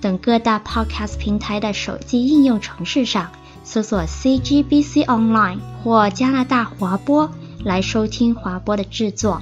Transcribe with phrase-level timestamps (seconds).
[0.00, 3.30] 等各大 Podcast 平台的手机应用程式上
[3.64, 7.30] 搜索 CGBC Online 或加拿大华播
[7.64, 9.40] 来收听华播的制作。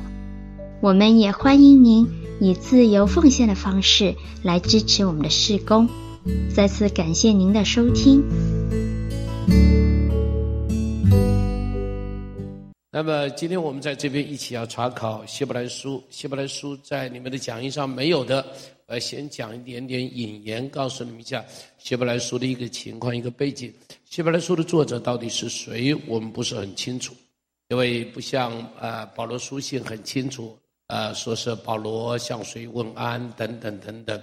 [0.80, 2.08] 我们也欢迎您
[2.40, 5.88] 以自由奉献的方式来支持我们的事工。
[6.54, 8.22] 再次感谢您的收听。
[12.96, 16.00] 那么今天我们在这边一起要查考希伯来书。
[16.10, 18.46] 希伯来书在你们的讲义上没有的，
[18.86, 21.42] 我先讲一点点引言，告诉你们一下
[21.78, 23.72] 希伯来书的一个情况、一个背景。
[24.04, 25.94] 希伯来书的作者到底是谁？
[26.06, 27.14] 我们不是很清楚，
[27.68, 34.22] 因为不像啊保罗书信很清楚，啊说是保罗向谁问安等等等等。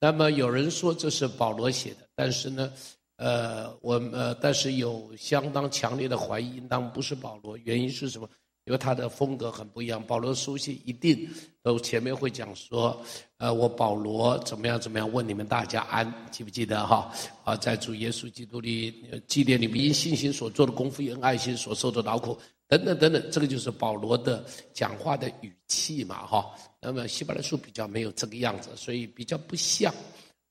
[0.00, 2.72] 那么有人说这是保罗写的，但是呢？
[3.16, 7.54] 呃，我呃，但是有相当强烈的怀疑，应当不是保罗。
[7.64, 8.26] 原因是什么？
[8.64, 10.02] 因为他的风格很不一样。
[10.06, 11.28] 保罗书信一定
[11.62, 13.00] 都前面会讲说，
[13.38, 17.12] 呃，我保罗怎么样怎么样，问你们大家安，记不记得哈？
[17.44, 22.38] 啊，在主耶稣基督里纪念你们因信心所做的功夫，因爱心所受的劳苦，
[22.68, 26.54] 等等等等，这个就是保罗的讲话的语气嘛，哈。
[26.80, 29.92] 那么希伯来书比较没有这个样子，所以比较不像，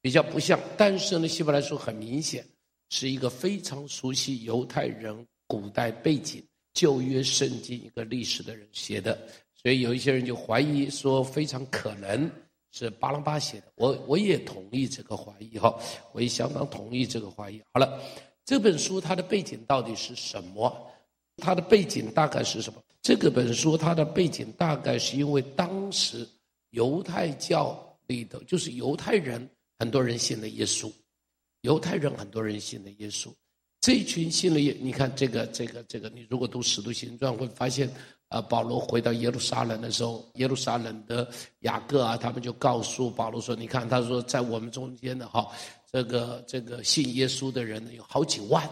[0.02, 0.60] 比较不像。
[0.78, 2.46] 但是呢，希伯来书很明显。
[2.92, 5.16] 是一个非常熟悉犹太人
[5.46, 6.44] 古代背景、
[6.80, 9.20] 旧约圣经一个历史的人写的，
[9.62, 12.32] 所以有一些人就怀疑说，非常可能
[12.72, 13.66] 是巴拉巴写的。
[13.76, 15.78] 我我也同意这个怀疑哈，
[16.14, 17.62] 我也相当同意这个怀疑。
[17.74, 18.02] 好了，
[18.46, 20.74] 这本书它的背景到底是什么？
[21.36, 22.82] 它的背景大概是什么？
[23.02, 26.26] 这个本书它的背景大概是因为当时
[26.70, 27.78] 犹太教
[28.08, 29.46] 里头，就是犹太人
[29.78, 30.90] 很多人信的耶稣。
[31.64, 33.28] 犹太人很多人信的耶稣，
[33.90, 37.90] 这群信了耶，你看这个这个这个，你如果读《使徒行传》会发现，
[38.28, 41.28] 啊，保罗回到耶路撒冷的时候，耶路撒冷的
[41.62, 45.48] 雅各啊，他们就告诉保罗说：“你看，他说在我们中间的哈，
[45.92, 48.70] 这个这个信耶稣的人有好几万，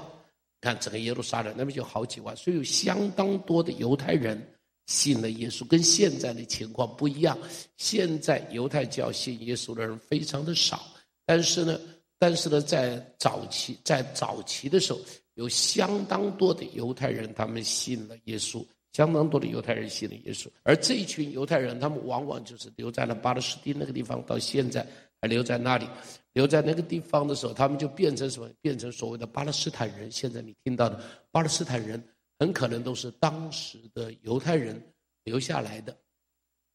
[0.62, 4.40] 看整个耶路撒冷那边就好几万，所以有相当多的犹太人
[4.86, 7.36] 信了耶稣，跟现在的情况不一样。
[7.78, 10.86] 现在犹太教信耶稣的人非常的少，
[11.26, 11.76] 但是呢。”
[12.20, 15.00] 但是呢，在早期，在早期的时候，
[15.36, 20.48] 有相当多的犹太人，他们信了耶稣，相当多的犹太人信了耶稣。
[20.64, 24.86] 而这一群犹太人，他们往往就是留在了巴勒斯坦那个地方，到现在
[25.22, 25.88] 还留在那里。
[26.34, 28.48] 留在那个地方的时候，他们就变成什么？
[28.62, 30.12] 变成所谓的巴勒斯坦人。
[30.12, 31.02] 现在你听到的
[31.32, 32.04] 巴勒斯坦人，
[32.38, 34.80] 很可能都是当时的犹太人
[35.24, 35.98] 留下来的，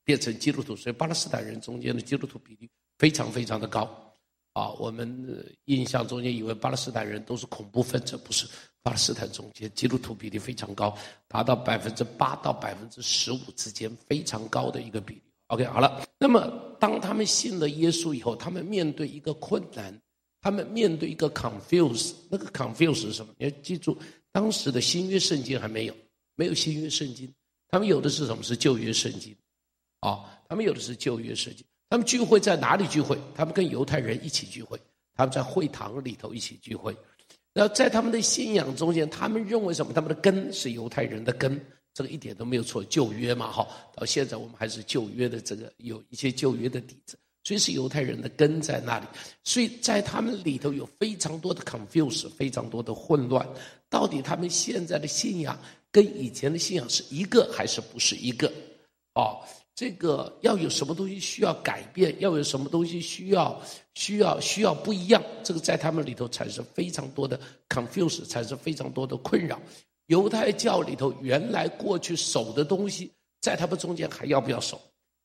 [0.04, 0.75] 变成基督徒。
[0.75, 4.11] 所以巴勒斯坦人中间的基督徒比例非常非常的高。
[4.52, 8.46] 啊，我们印象中间以为巴勒斯坦人都是恐怖分子，不是？
[8.82, 10.96] 巴勒斯坦中间基督徒比例非常高，
[11.28, 15.22] 达到百分之八到百分之十五之间，非常高的一个比例。
[15.46, 19.96] OK，好了，那么当他们信了耶稣以后，他们面对一个困难，
[20.40, 23.32] 他们面对一个 confuse，那个 confuse 是什么？
[23.38, 23.96] 你要记住，
[24.32, 25.94] 当时的新约圣经还没有，
[26.34, 27.32] 没有新约圣经，
[27.69, 28.42] 他们有的是什么？
[28.42, 29.36] 是旧约圣经，
[30.00, 31.64] 啊，他们有的是旧约圣经。
[31.92, 33.19] 他们聚会在哪里聚会？
[33.34, 34.80] 他们跟犹太人一起聚会，
[35.14, 36.97] 他们在会堂里头一起聚会。
[37.53, 39.92] 那在他们的信仰中间，他们认为什么？
[39.92, 42.82] 他们的根是犹太人的根，这个一点都没有错。
[42.84, 47.14] 旧约嘛，哈，到现在我们还是旧约的这个有一些旧约的底子，
[47.44, 49.04] 所以是犹太人的根在那里。
[49.44, 53.47] 所以在他们里头有非常多的 confuse，非常多的混乱。
[53.91, 58.50] 到底他们现在的信仰跟以前的信仰是一个还是不是一个？
[59.12, 59.44] 哦。
[59.74, 63.60] 这个要有什么东西需要改变，要有什么东西需要
[63.94, 69.60] 需要需要不一样，这个在他们里头产生非常多的 confuse，产生非常多的困扰。
[70.06, 73.10] 犹太教里头原来过去守的东西，
[73.40, 74.78] 在他们中间还要不要守？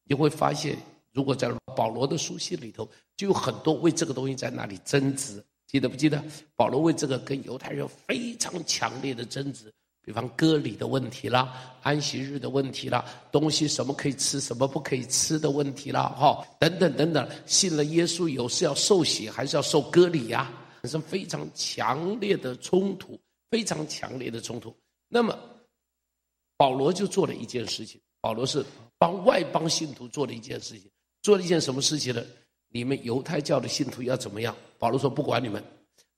[0.05, 0.77] 你会发现，
[1.11, 5.43] 如果在保罗的书信里头，就有很多为这个东西在那里争执。
[5.65, 6.23] 记得不记得？
[6.55, 9.69] 保罗为这个跟犹太人非常强烈的争执。
[10.07, 17.29] 比方割礼的问题啦，安息日的问题啦，东西什么可以吃，什么不可以吃的问题啦，哈，等等等等。
[17.45, 20.49] 信了耶稣以后是要受洗还是要受割礼呀？
[20.81, 23.19] 产生非常强烈的冲突，
[23.51, 24.73] 非常强烈的冲突。
[25.09, 25.37] 那么
[26.55, 28.65] 保罗就做了一件事情，保罗是
[28.97, 30.89] 帮外邦信徒做了一件事情，
[31.21, 32.23] 做了一件什么事情呢？
[32.69, 34.55] 你们犹太教的信徒要怎么样？
[34.79, 35.61] 保罗说不管你们，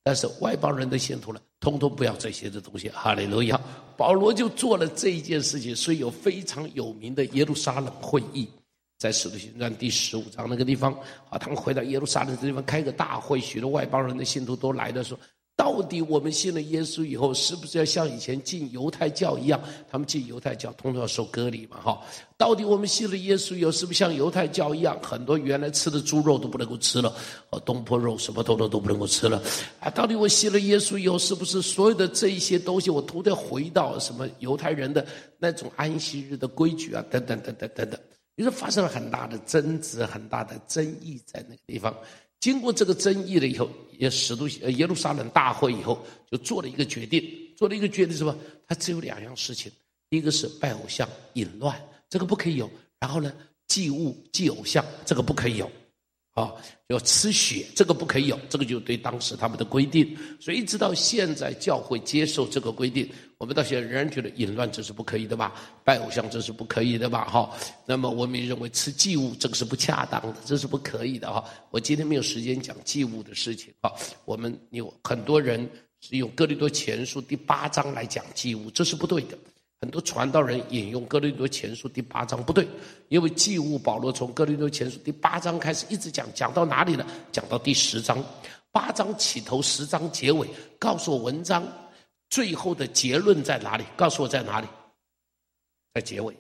[0.10, 2.90] 但是外邦人的信徒呢，通通不要这些的东西。
[2.90, 3.62] 哈利路亚！
[3.96, 8.50] 保罗就做了这一件事情，所以有非常有名的耶路撒冷会议，
[8.98, 10.92] 在使徒行传第十五章那个地方
[11.30, 15.20] 啊，他们回到耶路撒冷这地方开个大会，许多外邦人的信徒都来的时候。
[15.60, 19.62] 到底我们信了耶稣以后，是不是要像以前进犹太教一样？
[19.92, 22.02] 他们进犹太教通常要受割礼嘛，哈。
[22.38, 27.14] 到底我们信了耶稣以后，是不是像犹太教一样，很多原来吃的猪肉都不能够吃了，
[27.50, 29.44] 哦，东坡肉什么都都都不能够吃了？
[29.82, 35.06] 啊，到底我信了耶稣以后，是不是所有的这一些东西，我都得回到什么犹太人的
[35.38, 37.04] 那种安息日的规矩啊？
[37.12, 38.00] 等等等等等等，
[38.38, 41.94] 于是发生了很大的争执，很大的争议在那个地方。
[42.40, 47.22] 经过这个争议了以后，耶使徒耶路撒冷大会以后，就做了一个决定，
[47.58, 48.36] 做了一个决定什么？
[48.66, 49.72] 他只有两样事情，
[50.10, 51.76] 一个是拜偶像淫乱，
[52.10, 52.66] 这个不可以有；
[53.00, 53.34] 然后呢，
[53.68, 55.70] 祭物祭偶像，这个不可以有。
[56.34, 56.54] 啊，
[56.88, 60.16] 要吃血，这个不可以有，这个就对当时他们的规定。
[60.40, 65.54] 所以一直到现在，教会接受这个规定，我们到现在仍然觉得淫乱这是不可以的吧？
[65.84, 67.26] 拜偶像这是不可以的吧？
[67.26, 67.52] 哈，
[67.86, 71.44] 那么我们也认为吃祭物这个是不恰当的，这是不可以的哈。
[71.72, 73.92] 我今天没有时间讲祭物的事情啊。
[74.24, 79.38] 我们有很多人是用哥林多前书第八章来讲祭物，这是不对的。
[79.82, 82.68] 很多传道人引用《哥林多前书》第八章不对，
[83.08, 87.08] 因为祭物保罗从《哥林多前书》第八章开始一直讲，讲到哪里呢？
[87.32, 88.22] 讲到第十章，
[88.72, 90.46] 八章起头，十章结尾，
[90.78, 91.66] 告诉我文章
[92.30, 93.86] 最后的结论在哪里？
[93.96, 94.68] 告诉我在哪里？
[95.94, 96.36] 在结尾。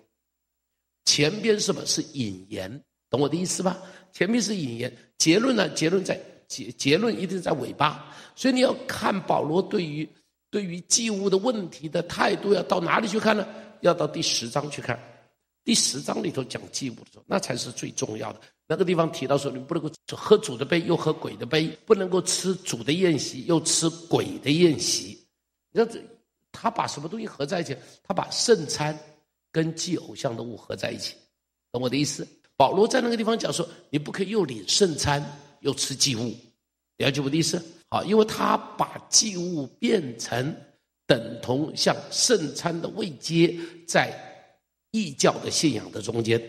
[1.06, 2.84] 前边什么是引言？
[3.10, 3.78] 懂我的意思吧？
[4.12, 5.70] 前面是引言，结论呢？
[5.70, 6.20] 结论在
[6.50, 10.08] 结结论一定在尾巴，所以你要看保罗对于。
[10.52, 13.48] 对于祭物的问题的态度要到哪里去看呢？
[13.82, 15.00] 要到第十章去看。
[15.64, 18.42] 第十章里头讲祭物的时候，那才是最重要的。
[18.68, 25.10] 那个地方提到说，你不能够喝主的杯，又喝鬼的杯；不能够吃主的宴席，又吃鬼的宴席。
[25.72, 26.02] 你知道这，
[26.52, 27.76] 他把什么东西合在一起？
[28.04, 28.98] 他把圣餐
[29.52, 31.16] 跟祭偶像的物合在一起，
[31.72, 32.28] 懂我的意思？
[32.58, 35.24] 保罗在那个地方讲说，你不可以又领圣餐
[35.62, 36.36] 又吃祭物，
[36.98, 37.64] 了解我的意思？
[37.90, 40.56] 啊，因为他把祭物变成
[41.08, 43.56] 等同像圣餐的位阶，
[43.88, 44.14] 在
[44.92, 46.40] 异教的信仰的中间，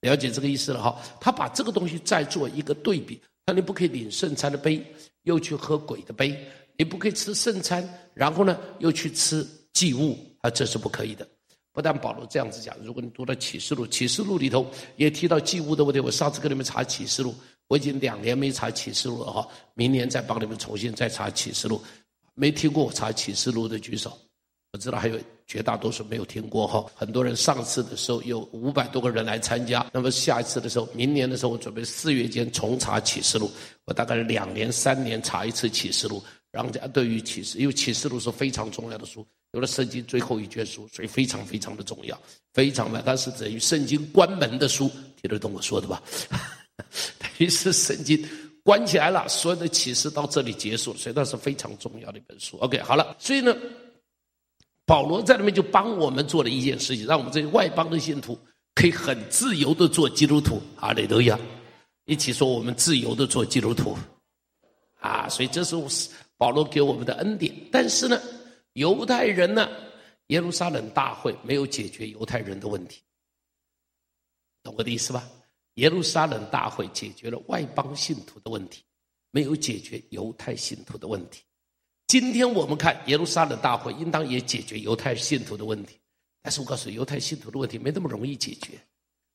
[0.00, 1.00] 了解这个意思了哈。
[1.20, 4.84] 他把这个东西再做一个对比，那你不可以领圣餐的杯，
[5.22, 6.34] 又去喝鬼的杯；
[6.76, 11.26] 你不可以吃圣餐，然后呢又去吃祭物，啊，这是不可以的。
[11.72, 16.00] 不但保罗这样子讲，如果你读到启示录，启示录里头也提到祭物的问题。
[16.00, 17.32] 我上次跟你们查启示录。
[17.68, 21.80] 我已经两年没查启示录了哈，明年再帮你们重新再查启示录。
[22.34, 24.16] 没听过我查启示录的举手，
[24.72, 26.84] 我知道还有绝大多数没有听过哈。
[26.94, 33.50] 很多人上次的时候有五百多个人来参加，那么下一次的时候，明年的时候我准备四月间重查启示录。
[33.84, 36.22] 我大概两年三年查一次启示录，
[36.52, 42.18] 让大家对于启示，因为启示录是非常重要的书，有了圣经最后一卷书，所以非常非常的重要，
[42.54, 44.88] 非常的，但是等于圣经关门的书，
[45.20, 46.02] 听得懂我说的吧？
[47.18, 48.26] 等于是圣经
[48.62, 52.56] 关起来了，所有的启示到这里结束，所以那是非常重要的一本书。
[52.58, 53.56] OK，好了，所以呢，
[54.84, 58.38] 保罗在里面就帮我们做了一件事情，让我们这些外邦的信徒
[58.74, 60.60] 可以很自由的做基督徒。
[60.76, 61.38] 哈利路亚，
[62.04, 63.96] 一起说我们自由的做基督徒
[65.00, 65.28] 啊！
[65.28, 65.76] 所以这是
[66.36, 67.54] 保罗给我们的恩典。
[67.72, 68.20] 但是呢，
[68.74, 69.68] 犹太人呢，
[70.28, 73.00] 耶路撒冷大会没有解决犹太人的问题，
[74.62, 75.28] 懂我的意思吧？
[75.78, 78.82] 耶路撒冷大会解决了外邦信徒的问题，
[79.30, 81.42] 没有解决犹太信徒的问题。
[82.08, 85.96] 今天我们看耶路撒冷大会，应当也解决犹太信徒的问题。
[86.42, 88.72] 但是我告诉你，犹太信徒的问题没那么容易解决，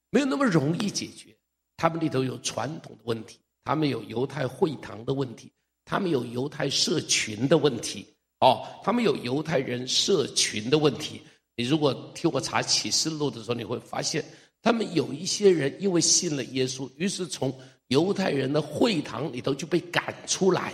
[0.10, 1.34] 没有那么容易解决。
[1.78, 5.50] 他们里头有传统的问题，他们有犹太会堂的问题，
[5.86, 8.06] 他们有犹太社群的问题。
[8.42, 11.22] 哦，他们有犹太人社群的问题。
[11.56, 14.26] 你如果听我查启示录的时候，你会发现。
[14.64, 17.54] 他们有一些人因为信了耶稣，于是从
[17.90, 20.74] 犹太人的会堂里头就被赶出来。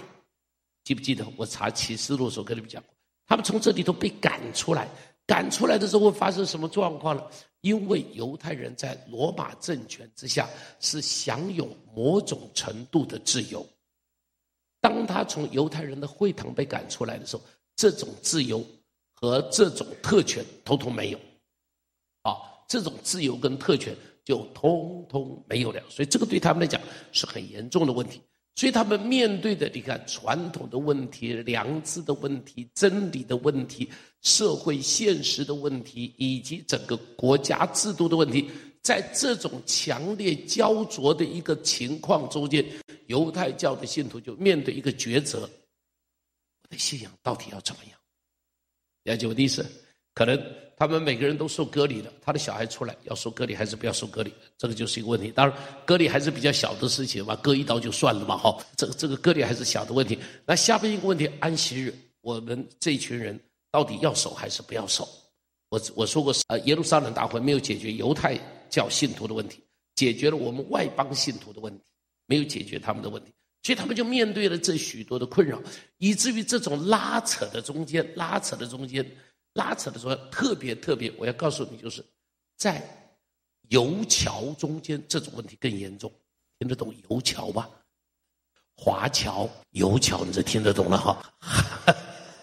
[0.84, 2.93] 记不记得我查启示录的时候跟你们讲过？
[3.25, 4.88] 他们从这里头被赶出来，
[5.25, 7.24] 赶出来的时候会发生什么状况呢？
[7.62, 10.48] 因为犹太人在罗马政权之下
[10.79, 13.67] 是享有某种程度的自由。
[14.79, 17.43] 当他从犹太人的会堂被赶出来的时候，
[17.75, 18.63] 这种自由
[19.13, 21.19] 和这种特权统统没有。
[22.22, 22.38] 啊
[22.69, 28.21] 这种自由跟特权就通通没有了，所以这个对他们来讲是很严重的问题。
[28.55, 33.89] 所以他们面对的，你看传统的问题、良知的问题、真理的问题、
[34.21, 38.49] 社会现实的问题，以及整个国家制度的问题，
[38.81, 42.65] 在这种强烈焦灼的一个情况中间，
[43.07, 47.97] 犹太教的信徒就面对一个抉择：我的信仰到底要怎么样？
[49.05, 49.65] 了解我的意思？
[50.13, 50.38] 可能
[50.79, 54.33] 他们每个人都受割礼了，他的小孩出来要受割礼还是不要受割礼？
[54.57, 55.29] 这个就是一个问题。
[55.29, 58.38] 当然，割礼还是比较小的事情嘛，割一刀就算了嘛。
[58.38, 60.17] 哈，这个这个割礼还是小的问题。
[60.45, 63.38] 那下边一个问题，安息日，我们这一群人
[63.69, 65.05] 到底要守还是不要守？
[65.67, 69.62] 我我说过，呃，耶路撒冷大会没有解决犹太教信徒的问题，
[69.95, 71.83] 解决了我们外邦信徒的问题，
[72.25, 73.33] 没有解决他们的问题，
[73.63, 75.62] 所以他们就面对了这许多的困扰，
[75.98, 79.05] 以至于这种拉扯的中间，拉扯的中间，
[79.59, 82.01] 拉扯的时候特别特别，我要告诉你，就是
[82.55, 82.81] 在
[83.67, 86.09] 油桥中间这种问题更严重，
[86.57, 87.69] 听得懂油桥吧？
[88.73, 91.21] 华侨油桥，你这听得懂了哈？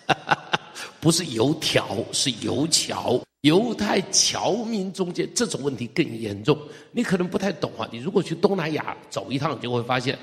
[1.01, 3.19] 不是油条，是油桥。
[3.43, 6.59] 犹太侨民中间这种问题更严重。
[6.91, 7.89] 你可能不太懂啊。
[7.93, 10.19] 你如果去东南亚走一趟，你就会发现，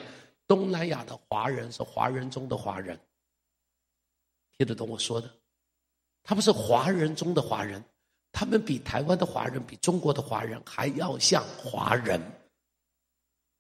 [0.45, 2.99] 东南亚的华人是华人中的华人。
[4.57, 5.29] 听得懂我说的？
[6.23, 7.83] 他们是华人中的华人，
[8.31, 12.21] 他们比台湾的华人、比中国的华人还要像华人。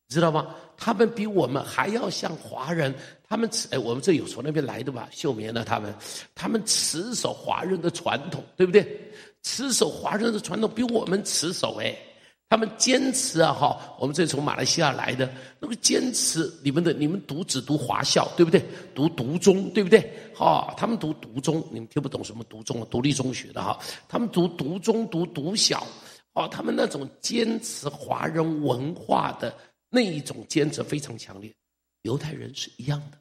[0.09, 0.53] 知道吗？
[0.77, 2.93] 他们比我们还要像华人。
[3.27, 5.09] 他们持哎，我们这有从那边来的吧？
[5.11, 5.95] 秀棉的他们，
[6.35, 9.11] 他们持守华人的传统，对不对？
[9.41, 11.97] 持守华人的传统比我们持守哎。
[12.53, 15.27] 他们坚持啊哈，我们这从马来西亚来的，
[15.59, 18.63] 那个坚持你们的，你们读只读华校，对不对？
[18.93, 20.07] 读独中，对不对？
[20.35, 22.87] 哈，他们读独中，你们听不懂什么独中啊？
[22.91, 25.83] 独立中学的哈，他们读独中，读独小，
[26.33, 29.51] 哦，他们那种坚持华人文化的。
[29.89, 31.51] 那一种坚持非常强烈，
[32.03, 33.17] 犹太人是一样的，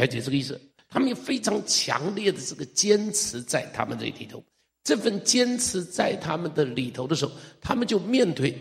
[0.00, 0.60] 了解这个意思？
[0.88, 4.42] 他们有非常强烈的这个坚持在他们这里头，
[4.88, 8.58] 这份坚持在他们的里头的时候，他们就面对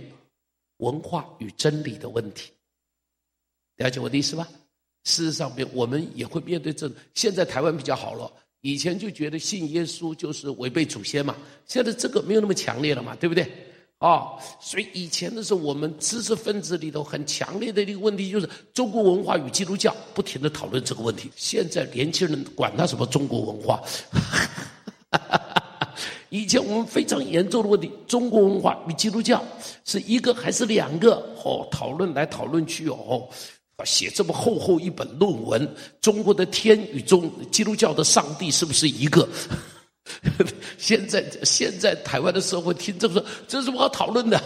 [0.79, 2.51] 文化与真理的问题。
[3.77, 4.45] 了解我的意思吧？
[5.05, 6.91] 事实上边我们也会面对这。
[7.13, 8.29] 现在台湾比较好了，
[8.59, 11.33] 以前就觉得信耶稣就是违背祖先嘛，
[11.65, 13.49] 现在这个没有那么强烈了嘛，对不对？
[13.99, 21.31] 啊、所以以前的时候，我们知识分子里头很强烈的一个问题就是中国文化与基督教，不停的讨论这个问题。
[21.37, 23.81] 现在年轻人管他什么中国文化，
[26.29, 29.43] 以前我们非常严重的问题，中国文化与基督教
[29.85, 31.15] 是一个还是两个？
[31.43, 33.27] 哦，讨论来讨论去哦，
[33.85, 35.67] 写这么厚厚一本论文，
[36.01, 39.27] 中国的天与中基督教的上帝是不是一个？
[40.77, 44.41] 现在现在台湾的社会听这么说，这是不好讨论的？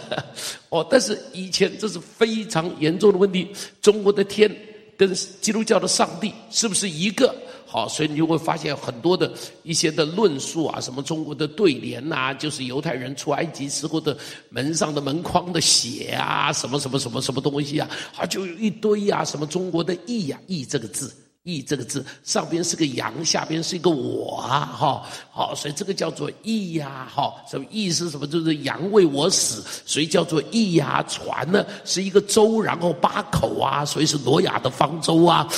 [0.70, 3.48] 哦，但是以前这是非常严重的问题。
[3.80, 4.50] 中国的天
[4.96, 7.34] 跟基督教的上帝是不是一个？
[7.72, 14.14] 好，所以你就会发现很多的一些的论述啊，什么中国的对联呐，就是犹太人出埃及时候的
[14.50, 21.10] 门上的门框的血啊，什么什么什么什么东西啊，啊，就有一堆啊，什么中国的义呀，义这个字。
[21.44, 28.28] 义这个字上边是个羊，下边是一个我啊，哈，好，所以这个叫做义呀，哈，什么义是什么？
[28.28, 31.04] 就是羊为我死，所以叫做义呀。
[31.08, 35.48] 船呢是一个舟，然后八口啊，所以是挪亚的方舟啊。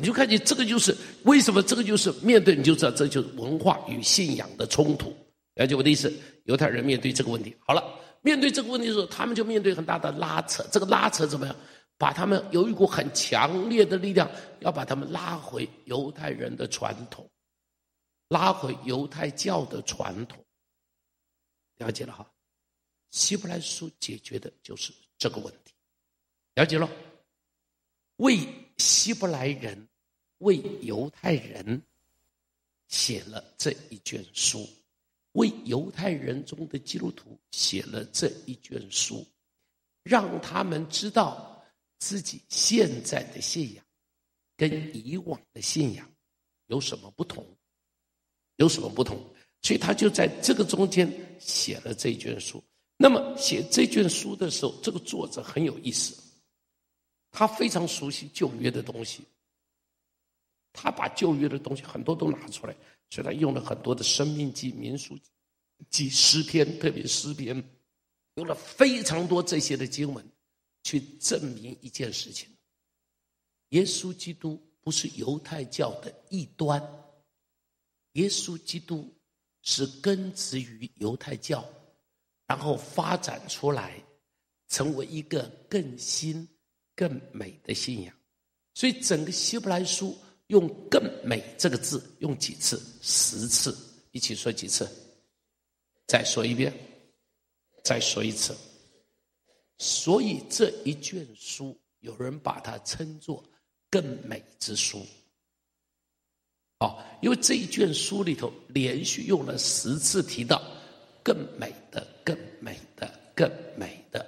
[0.00, 5.14] 你就看见这个就是为什么这个就是面对你就知道这就是文化与信仰的冲突。
[5.56, 6.10] 了解我的意思？
[6.46, 7.84] 犹太人面对这个问题，好了，
[8.22, 10.64] 面对这个问题的时候，他们就面对很大的拉扯。
[10.72, 11.54] 这个拉扯怎么样？
[11.98, 14.30] 把他们有一股很强烈的力量，
[14.60, 17.30] 要把他们拉回犹太人的传统，
[18.28, 20.42] 拉回犹太教的传统。
[21.76, 22.26] 了解了哈，
[23.10, 25.74] 希伯来书解决的就是这个问题。
[26.54, 26.88] 了解了，
[28.16, 29.86] 为希伯来人、
[30.40, 31.80] 为犹太人
[32.88, 34.68] 写了这一卷书，
[35.32, 39.26] 为犹太人中的基督徒写了这一卷书，
[40.02, 41.46] 让他们知道。
[42.02, 43.84] 自己现在的信仰
[44.56, 46.10] 跟以往的信仰
[46.68, 47.46] 有什么不同？
[48.56, 49.18] 有什么不同？
[49.60, 51.06] 所以他就在这个中间
[51.38, 52.64] 写了这一卷书。
[52.96, 56.16] 那么写这卷书的时候，这个作者很有意思，
[57.30, 59.22] 他非常熟悉旧约的东西，
[60.72, 62.76] 他把旧约的东西很多都拿出来，
[63.10, 65.18] 所以他用了很多的生命记、民数
[65.88, 67.62] 记、诗篇，特别诗篇，
[68.34, 70.24] 用了非常多这些的经文。
[70.82, 72.48] 去证明一件事情：
[73.68, 76.82] 耶稣基督不是犹太教的异端，
[78.12, 79.14] 耶稣基督
[79.60, 81.62] 是根植于犹太教，
[82.46, 84.02] 然后发展出来，
[84.68, 86.48] 成为一个更新、
[86.96, 88.16] 更美的信仰。
[88.72, 90.16] 所以整个希伯来书
[90.50, 92.80] 用“更美”这个字用几次？
[93.00, 93.76] 十次。
[94.12, 94.88] 一起说几次？
[96.06, 96.72] 再说一遍，
[97.84, 98.56] 再说一次。
[99.78, 103.42] 所以这一卷书有人把它称作
[103.88, 105.06] 更美之书。
[106.80, 110.60] 哦，因为这一卷书里头连续用了十次提到
[111.22, 114.26] 更美的、更美的、更美的，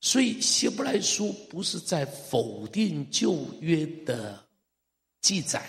[0.00, 4.47] 所以希伯来书不是在否定旧约的
[5.28, 5.62] 记载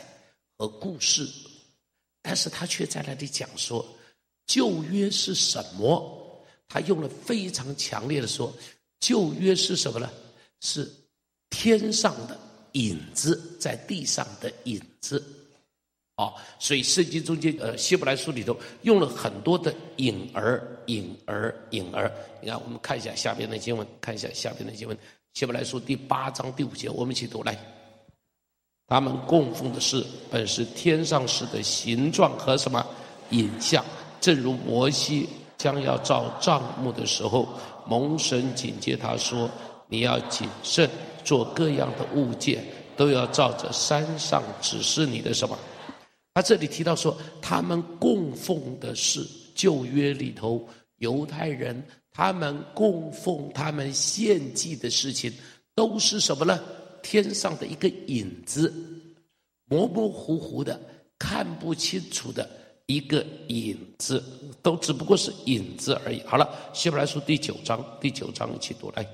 [0.58, 1.28] 和故事，
[2.22, 3.86] 但是他却在那里讲说
[4.48, 6.46] 旧约是什么？
[6.70, 8.54] 他用了非常强烈的说，
[9.02, 10.10] 旧约是什么呢？
[10.62, 10.90] 是
[11.50, 12.40] 天上的
[12.72, 15.22] 影子，在地上的影子。
[16.16, 22.10] 啊，所以圣经中间，呃，希伯来书里头用了很多的影儿、影儿、影儿。
[22.42, 24.98] 你看，我们看一下下边的经文，看一下下边的经文，
[25.34, 27.58] 希伯来书第八章第五节，我们一起读来。
[28.90, 32.84] 他们供奉的是本是天上事的形状和什么
[33.30, 33.86] 影像，
[34.20, 35.30] 正如摩西
[35.60, 37.48] 将要造帐幕的时候，
[37.88, 39.48] 蒙神警戒他说
[39.88, 40.90] ：“你要谨慎，
[41.24, 42.66] 做各样的物件，
[42.98, 45.56] 都要照着山上指示你的什么。”
[46.34, 50.68] 他这里提到说，他们供奉的是旧约里头
[50.98, 55.32] 犹太人，他们供奉、他们献祭的事情，
[55.76, 56.60] 都是什么呢？
[57.02, 58.74] 天上的一个影子，
[59.66, 60.80] 模模糊糊的，
[61.18, 62.50] 看不清楚的
[62.86, 64.24] 一个影子，
[64.62, 66.22] 都只不过是影子而已。
[66.26, 69.06] 好了，希伯来书第九章，第九章一起读来，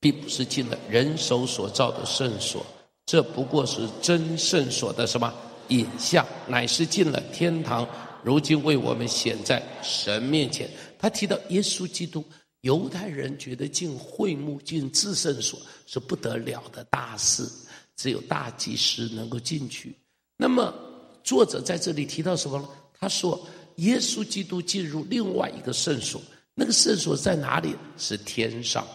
[0.00, 2.64] 并不是进了人手所造的圣所，
[3.06, 5.32] 这不过是真圣所的什么？
[5.68, 7.88] 影像乃是进了天堂，
[8.24, 10.68] 如今为我们显在神面前。
[10.98, 12.24] 他提到耶稣基督，
[12.62, 17.48] 犹太人觉得进会幕、进至圣所是不得了的大事，
[17.96, 19.94] 只有大祭司能够进去。
[20.36, 20.74] 那么
[21.22, 22.68] 作者在这里提到什么呢？
[22.92, 26.20] 他说，耶稣基督进入另外一个圣所，
[26.54, 27.74] 那个圣所在哪里？
[27.96, 28.86] 是天上。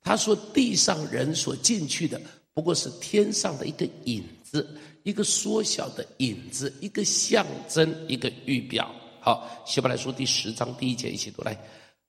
[0.00, 2.20] 他说，地上人所进去的，
[2.52, 4.66] 不过是天上的一个影子。
[5.04, 8.94] 一个缩小的影子，一个象征，一个预表。
[9.20, 11.58] 好，希伯来书第十章第一节一起读来。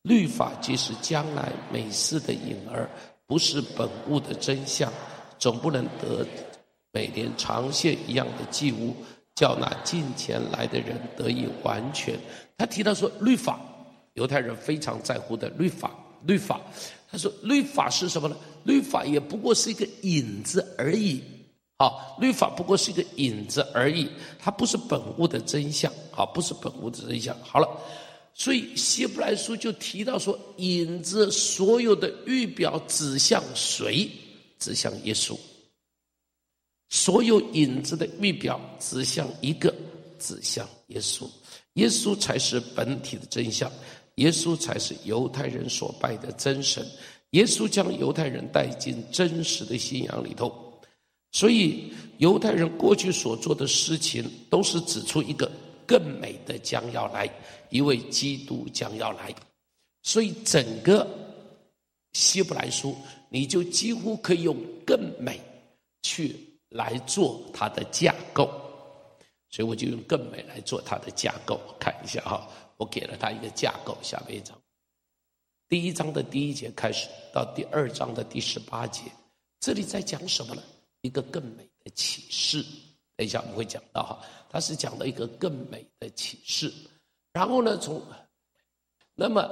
[0.04, 2.90] 律法即是将来美事的影儿，
[3.28, 4.92] 不是本物的真相，
[5.38, 6.26] 总不能得
[6.92, 8.96] 每年长线一样的祭物，
[9.36, 12.18] 叫那近前来的人得以完全。
[12.58, 13.60] 他提到说，律法，
[14.14, 15.92] 犹太人非常在乎的律法，
[16.26, 16.60] 律法。
[17.12, 18.38] 他说，律法是什么呢？
[18.64, 21.22] 律法也不过是一个影子而已。
[21.78, 25.92] 好，律法不过是一个影子而已，它不是本物的真相。
[26.12, 27.36] 好，不是本物的真相。
[27.42, 27.68] 好了，
[28.40, 34.10] 所以希伯来书就提到说，影子所有的预表指向谁？
[34.58, 35.38] 指向耶稣。
[36.88, 39.76] 所有影子的预表指向一个，
[40.18, 41.28] 指向耶稣。
[41.74, 43.70] 耶稣才是本体的真相，
[44.16, 46.88] 耶稣才是犹太人所拜的真神。
[47.32, 50.82] 耶稣将犹太人带进真实的信仰里头。
[51.34, 55.52] 所以，犹太人过去所做的事情，都是指出一个
[55.86, 57.30] 更美的将要来，
[57.70, 59.34] 一位基督将要来。
[60.02, 61.08] 所以，整个
[62.14, 62.96] 希伯来书，
[63.30, 64.56] 你就几乎可以用
[64.86, 65.40] “更美”
[66.04, 66.36] 去
[66.70, 68.50] 来做它的架构。
[69.50, 71.60] 所以，我就用“更美”来做它的架构。
[71.80, 73.98] 看一下哈，我给了它一个架构。
[74.02, 74.60] 下面一章，
[75.68, 79.04] 第一章的第一节开始到第二章的第十八节，
[79.60, 80.64] 这里在讲什么呢？
[81.02, 82.66] 一个更美的启示，
[83.16, 86.74] 等一下我们会讲到哈，他是讲了一个更美的启示。
[87.32, 88.02] 然后呢，从
[89.16, 89.50] 那么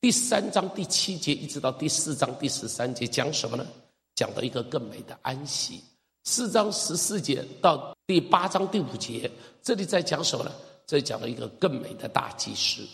[0.00, 3.66] 第三章第七节一直到第四章第十三节讲什么呢？
[4.14, 5.82] 讲到一个更美的安息。
[6.24, 9.30] 四章十四节到第八章第五节，
[9.62, 10.52] 这里在讲什么呢？
[10.86, 12.86] 这里讲了一个更美的大祭司。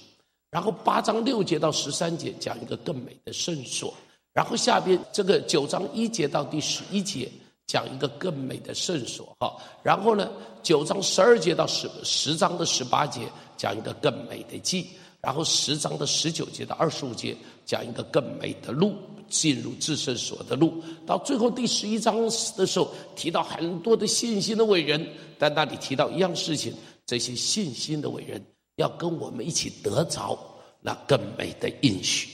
[0.50, 3.94] 然后八章六节到十三节讲一个更美的圣所。
[4.32, 7.30] 然后下边这个九章一节到第十一节
[7.70, 10.28] 讲一个更美的圣所哈，然后呢
[10.60, 14.88] 九章十二节到十十章的十八节讲一个更美的祭，
[15.20, 18.96] 然后十章的十九节到二十五节讲一个更美的路，
[19.28, 22.20] 进入至圣所的路，到最后第十一章
[22.56, 25.06] 的时候提到很多的信心的伟人，
[25.38, 26.74] 在那里提到一样事情，
[27.06, 28.44] 这些信心的伟人
[28.78, 30.36] 要跟我们一起得着
[30.80, 32.28] 那更美的应许，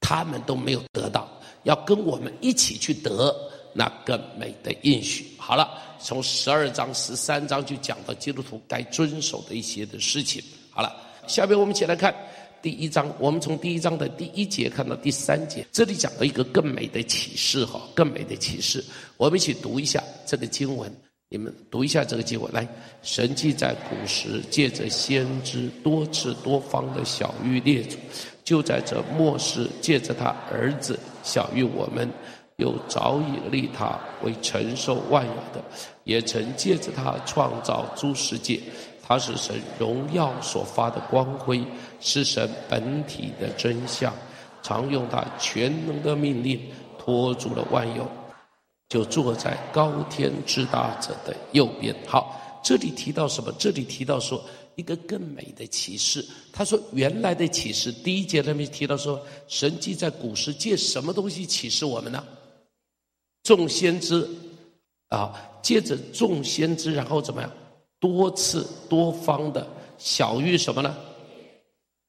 [0.00, 1.28] 他们都没有得到。
[1.64, 3.36] 要跟我们一起去得
[3.72, 5.26] 那更美的应许。
[5.38, 10.42] 好了，从十二章、十三章就讲到基督徒该遵守的一些的事情。
[10.70, 10.94] 好了，
[11.26, 12.14] 下面我们一起来看
[12.62, 13.12] 第一章。
[13.18, 18.84] 我们从第一章的第一节看到第三节，这里讲到一个更美的启示，哈，更美的启示。
[19.16, 20.92] 我们一起读一下这个经文，
[21.28, 22.52] 你们读一下这个经文。
[22.52, 22.66] 来，
[23.02, 27.96] 神既在古时借着先知多次多方的晓諭列祖，
[28.44, 30.98] 就在这末世借着他儿子。
[31.22, 32.10] 晓諭我们，
[32.60, 35.64] 又早已立他为承受万有的，
[36.04, 38.60] 也曾借着他创造诸世界。
[39.02, 41.64] 他是神荣耀所发的光辉，
[41.98, 44.14] 是神本体的真相，
[44.62, 46.60] 常用他全能的命令
[46.96, 48.08] 托住了万有，
[48.88, 51.92] 就坐在高天之大者的右边。
[52.06, 53.52] 好，这里提到什么？
[53.58, 54.40] 这里提到说
[54.76, 56.24] 一个更美的启示。
[56.52, 62.22] 他说原来的启示，第一节那边提到说，神既在古时借什么东西启示我们呢？
[63.42, 64.28] 众先知
[65.08, 67.52] 啊，借着众先知，然后怎么样？
[67.98, 70.96] 多次多方的晓諭什么呢？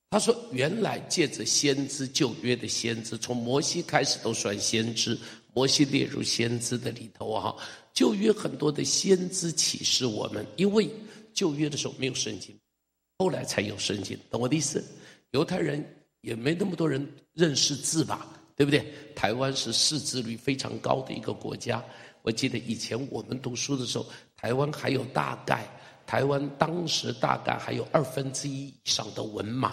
[0.09, 5.17] 他说：“原来借着先知旧约的先知，从摩西开始都算先知，
[5.53, 7.55] 摩西列入先知的里头啊。
[7.93, 10.89] 旧约很多的先知启示我们，因为
[11.33, 12.53] 旧约的时候没有圣经，
[13.19, 14.83] 后来才有圣经，懂我的意思？
[15.31, 15.81] 犹太人
[16.21, 18.85] 也没那么多人认识字吧，对不对？
[19.15, 21.83] 台湾是识字率非常高的一个国家。
[22.21, 25.67] 我记得以前我们读书的时候，台湾还有大概。”
[26.03, 29.71] 台湾当时大概还有二分之一以上的文盲。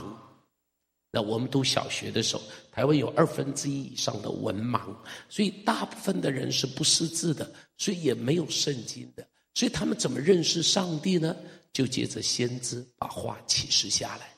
[1.10, 4.94] 那我们读小学的时候，台湾有二分之一以上的文盲，
[5.28, 9.26] 所以大部分的人是不识字的，所以也没有圣经的。
[9.54, 11.34] 所以他们怎么认识上帝呢？
[11.72, 14.30] 就借着先知把话启示下来，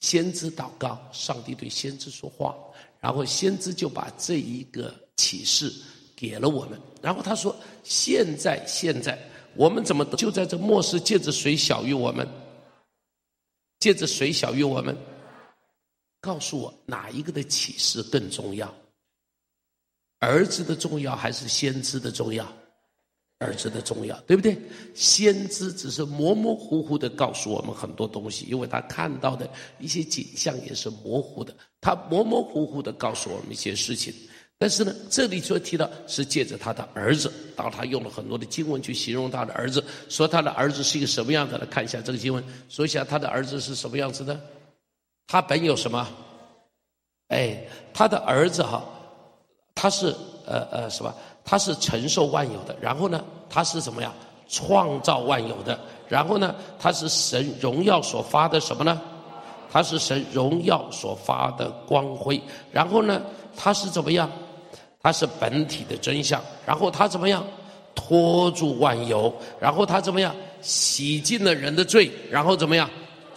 [0.00, 2.56] 先知祷告，上帝对先知说话，
[3.00, 5.72] 然后先知就把这一个启示
[6.16, 6.80] 给了我们。
[7.00, 9.18] 然后他说：“现在，现在。”
[9.56, 12.26] 我们怎么就在这末世借着谁小于我们？
[13.80, 14.96] 借着谁小于我们？
[16.20, 18.72] 告诉我哪一个的启示更重要？
[20.20, 22.46] 儿子的重要还是先知的重要？
[23.40, 24.56] 儿子的重要，对不对？
[24.94, 29.48] 先知只是模模糊糊的告诉我们很多东西，因为他看到的
[29.78, 34.14] 一些景象也是模糊的，他模模糊糊的告诉我们一些事情。
[34.58, 41.56] 但是呢，这里就提到是借着他的儿子，当他用了很多的经文去形容他的儿子，说他的儿子是一个什么样的？
[41.56, 44.38] 来看一下这个经文，说一下他的儿子是什么样子的。
[45.26, 46.06] 他本有什么？
[47.28, 48.84] 哎，他的儿子哈，
[49.74, 51.14] 他是呃呃什么？
[51.44, 52.76] 他是承受万有的。
[52.80, 54.12] 然后呢，他是怎么样？
[54.48, 55.78] 创造万有的。
[56.08, 59.00] 然后呢，他是神荣耀所发的什么呢？
[59.72, 62.40] 他是神荣耀所发的光辉。
[62.72, 63.22] 然后呢，
[63.56, 64.30] 他是怎么样？
[65.02, 67.44] 他是本体的真相，然后他怎么样？
[67.94, 70.34] 托住万有，然后他怎么样？
[70.60, 72.88] 洗净了人的罪，然后怎么样？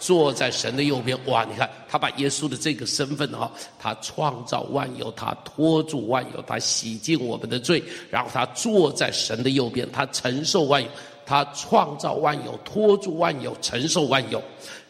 [0.04, 1.18] 坐在神的右边。
[1.24, 10.88] 哇，你看他把耶稣的这个身份哈，他创造万有，他托住万有，他洗净我们的罪，然后他坐在神的右边，他承受万有，
[11.24, 14.42] 他创造万有，托住万有，承受万有，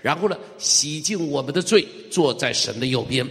[0.03, 3.25] 然后呢，洗净我们的罪，坐在神的右边。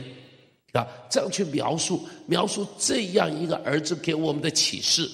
[0.71, 5.07] 啊，这样去描述描述这样一个儿子给我们的启示，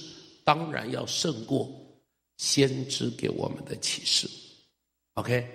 [0.45, 1.67] 当然要胜过
[2.37, 4.29] 先知给我们的启示。
[5.15, 5.45] OK，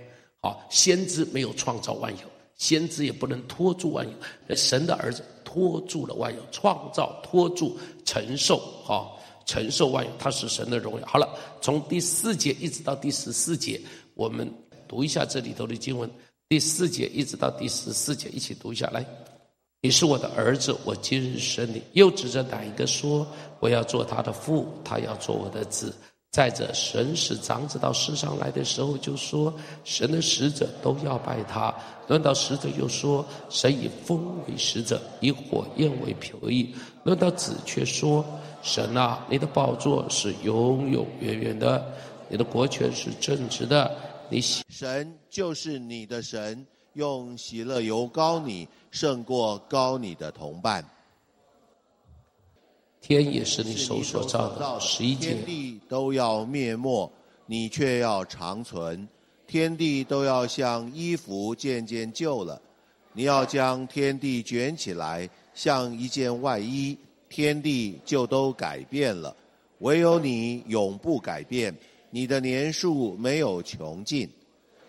[0.44, 11.06] 啊，先知没有创造万有，先知也不能托住万有，神的儿子托住了万有，创造、托住、承受，好，承受万有，他是神的荣耀。
[11.06, 13.80] 好了，从第四节一直到第十四节，
[14.12, 14.46] 我们
[14.86, 16.10] 读一下这里头的经文，
[16.46, 19.02] 第四节一直到第十四节，一起读一下来。
[19.80, 21.82] 你是我的儿子，我今日生你。
[21.92, 23.26] 又指着哪一个说，
[23.60, 25.94] 我要做他的父，他要做我的子。
[26.34, 31.72] 再者，神使长子到世上来的时候，就说神的使者都要拜他。
[32.08, 36.74] 论到使者，又说神以风为使者，以火焰为仆役。
[37.04, 38.24] 论到子，却说
[38.64, 41.86] 神啊，你的宝座是永永远远的，
[42.28, 43.96] 你的国权是正直的。
[44.28, 46.66] 你神就是你的神。
[46.94, 50.84] 用喜乐油膏你，胜过高你的同伴。
[53.06, 54.80] 天也是你手所造的，
[55.20, 57.12] 天地都要灭没，
[57.44, 59.06] 你却要长存。
[59.46, 62.58] 天地都要像衣服渐渐旧了，
[63.12, 66.96] 你要将天地卷起来，像一件外衣，
[67.28, 69.36] 天地就都改变了。
[69.80, 71.76] 唯有你永不改变，
[72.08, 74.26] 你的年数没有穷尽。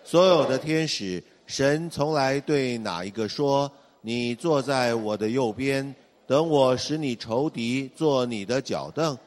[0.06, 1.22] 所有的天使。
[1.48, 5.94] 神从来对哪一个说：“你坐在我的右边，
[6.28, 9.18] 等我使你仇敌做你的脚凳。”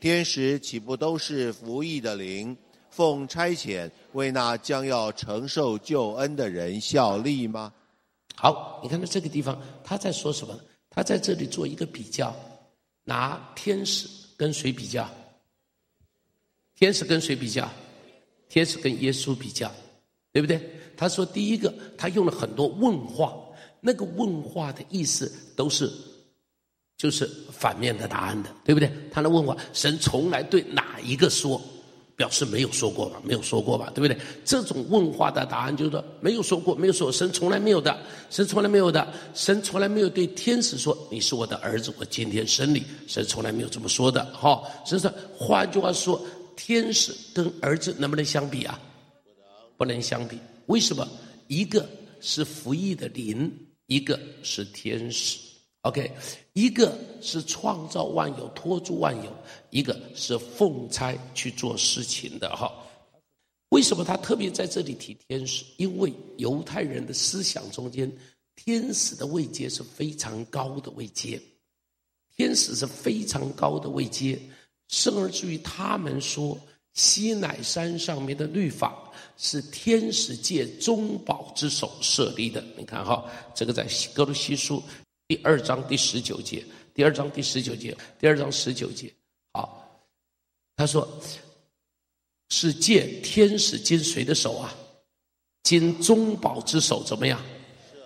[0.00, 2.56] 天使岂不都是服役的灵，
[2.88, 7.72] 奉差遣为那将要承受救恩的人效力吗？
[8.34, 10.58] 好，你看到这个地方，他在说什么？
[10.88, 12.34] 他在这里做一个比较，
[13.04, 15.06] 拿天使跟谁比较？
[16.74, 17.70] 天使跟谁比较？
[18.48, 19.70] 天使跟耶稣比较，
[20.32, 20.60] 对不对？
[20.96, 23.34] 他说：“第一个，他用了很多问话，
[23.80, 25.92] 那个问话的意思都是
[27.00, 28.92] 就是反面的答案的，对不对？
[29.10, 31.58] 他的问话，神从来对哪一个说？
[32.14, 34.14] 表示没有说过吧，没有说过吧，对不对？
[34.44, 44.62] 这种问话的答案就是说没有说过，没有说，神从来没有的，神从来没有的，神从来没有对天使说你是我的儿子，我今天生你，神从来没有这么说的，哈。
[44.84, 46.20] 所以说，换句话说，
[46.54, 48.78] 天使跟儿子能不能相比啊？
[49.78, 51.08] 不能相比，为什么？
[51.46, 51.88] 一个
[52.20, 53.50] 是服役的灵，
[53.86, 55.38] 一个是天使。
[55.82, 56.12] OK，
[56.52, 59.32] 一个是创造万有、托住万有，
[59.70, 62.70] 一个是奉差去做事情的哈。
[63.70, 65.64] 为什么他特别在这里提天使？
[65.78, 68.12] 因为犹太人的思想中间，
[68.56, 71.40] 天使的位阶是非常高的位阶，
[72.36, 74.38] 天使是非常高的位阶，
[74.88, 76.58] 甚至于他们说，
[76.92, 82.62] 西乃山上面的律法是天使界中保之手设立的。
[82.76, 84.82] 你看哈，这个在格罗西书。
[85.30, 86.60] 第二章第十九节，
[86.92, 89.08] 第二章第十九节，第二章十九节，
[89.52, 89.88] 好，
[90.74, 91.08] 他说
[92.48, 94.74] 是借天使金谁的手啊？
[95.62, 97.40] 金中宝之手怎么样？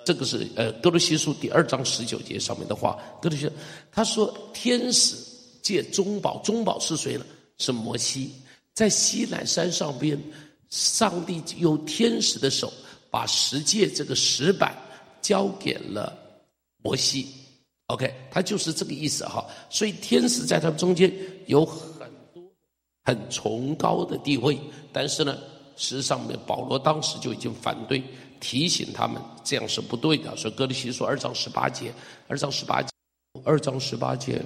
[0.05, 3.03] 这个是呃歌罗西书第二章十九节上面的话。
[3.23, 3.51] 歌罗西，
[3.91, 5.17] 他说天使
[5.63, 7.25] 借中宝，中宝是谁呢？
[7.57, 8.35] 是摩西，
[8.75, 10.23] 在西乃山上边，
[10.69, 12.71] 上帝用天使的手
[13.11, 14.77] 把十诫这个石板
[15.23, 16.21] 交给了。
[16.85, 17.27] 摩西
[17.87, 19.45] ，OK，他就是这个意思哈。
[19.71, 21.11] 所以天使在他们中间
[21.47, 22.43] 有很多
[23.05, 24.59] 很崇高的地位，
[24.93, 25.39] 但是呢，
[25.79, 28.03] 实际上面保罗当时就已经反对，
[28.39, 30.37] 提醒他们这样是不对的。
[30.37, 31.91] 所以歌罗西书二章十八节，
[32.29, 32.91] 二章十八节，
[33.45, 34.43] 二章十八节。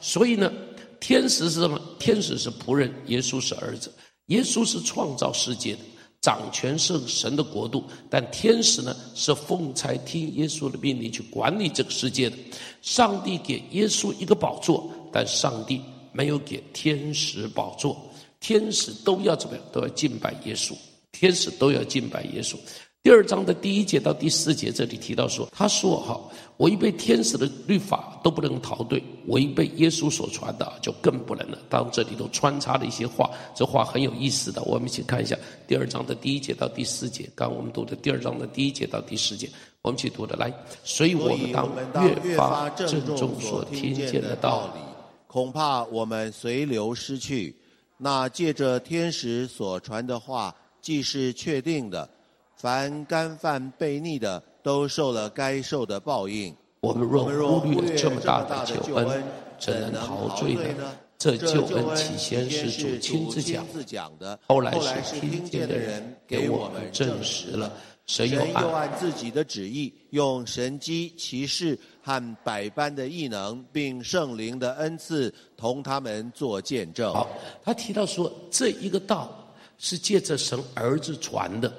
[0.00, 0.52] 所以呢，
[0.98, 1.80] 天使是什么？
[2.00, 3.92] 天使是仆人，耶稣是儿子，
[4.26, 5.78] 耶稣是创造世界的。
[6.20, 12.36] 掌权是神的国度，但天使呢，是奉差听耶稣的命令去管理这个世界的。
[12.82, 15.80] 上帝给耶稣一个宝座，但上帝
[16.12, 17.96] 没有给天使宝座。
[18.38, 19.64] 天使都要怎么样？
[19.72, 20.74] 都要敬拜耶稣。
[21.12, 22.56] 天使都要敬拜耶稣。
[23.02, 26.20] 第二章的第一节到第四节，这里提到说，他说：“哈，
[26.60, 34.62] 违背天使的律法都不能逃对，违背耶稣所传的就更不能了。”当这里头穿插了一些话，这话很有意思的。
[34.64, 35.34] 我们一起看一下
[35.66, 37.28] 第二章的第一节到第四节。
[37.34, 39.48] 刚我们读的第二章的第一节到第四节，
[39.80, 40.52] 我们一起读的来。
[40.84, 44.80] 所以我们当越发郑重所听见的道理，
[45.26, 47.56] 恐怕我们随流失去。
[47.96, 52.08] 那借着天使所传的话，既是确定的。
[52.56, 56.54] 凡干犯悖逆的，都受了该受的报应。
[56.80, 59.22] 我们若忽略这么大的救恩，
[59.58, 60.96] 怎能陶醉呢？
[61.18, 63.28] 这救恩起先是主亲
[63.70, 67.70] 自讲的，后来是听见的人给我们证实了。
[68.06, 68.40] 神又
[68.72, 77.12] 按自己的旨意，用神机、奇事和百般的异能，并圣灵的恩赐，同他们做见证。
[77.12, 77.28] 好，
[77.62, 79.30] 他提到说，这一个道
[79.76, 81.70] 是借着神儿子传的。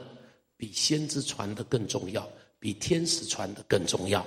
[0.55, 2.23] 比先知传的更重要，
[2.61, 4.23] 比天使传的更重要，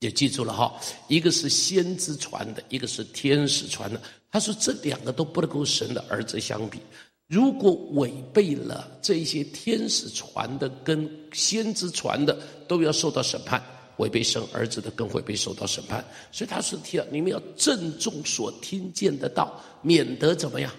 [0.00, 0.74] 也记住了哈。
[1.06, 4.02] 一个是先知传的，一个是天使传的。
[4.28, 6.80] 他说这两个都不能够神的儿子相比。
[7.28, 12.36] 如果违背了这些天使传的跟先知传的，
[12.66, 13.62] 都要受到审判；
[13.98, 16.04] 违背神儿子的，更会被受到审判。
[16.32, 20.70] 所以他是提到你们要郑重所听见的道，免得怎么样？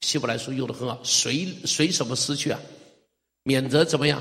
[0.00, 2.60] 希伯来书用的很好，随随什么失去啊？
[3.44, 4.20] 免得怎么样，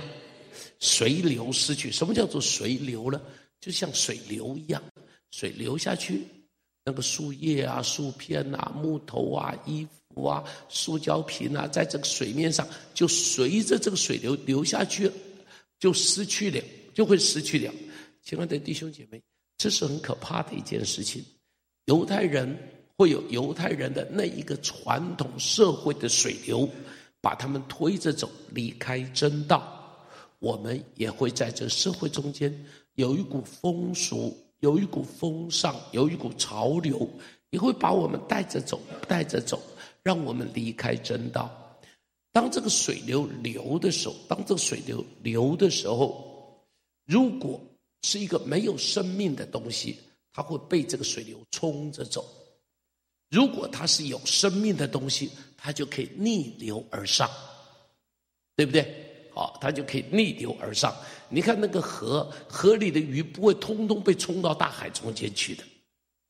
[0.79, 1.91] 随流失去。
[1.91, 3.21] 什么叫做随流呢？
[3.59, 4.83] 就像水流一样，
[5.31, 6.21] 水流下去，
[6.83, 15.09] 那个树叶啊、树片啊、木头啊、衣服啊、塑胶瓶啊，在这个水面上就随着这个水流流下去，
[15.79, 17.73] 就失去了，就会失去了。
[18.23, 19.21] 亲爱的弟兄姐妹，
[19.57, 21.23] 这是很可怕的一件事情。
[21.85, 22.57] 犹太人
[22.97, 26.69] 会有犹太人的那一个传统社会的水流。
[27.21, 29.74] 把他们推着走，离开真道。
[30.45, 32.53] 我们也会在这社会中间
[32.93, 37.09] 有一股风俗，有一股风尚，有一股潮流，
[37.49, 39.59] 也会把我们带着走，带着走，
[40.03, 41.49] 让我们离开真道。
[42.31, 46.63] 当这个水流流的时候，当这个水流流的时候，
[47.07, 47.59] 如果
[48.03, 49.97] 是一个没有生命的东西，
[50.31, 52.23] 它会被这个水流冲着走。
[53.31, 57.27] 如果它是有生命的东西，它就可以逆流而上，
[58.55, 59.04] 对不对？
[59.35, 60.95] 啊，它就可以逆流而上。
[61.29, 65.63] 你看那个河，河里的鱼不会通通被冲到大海中间去的，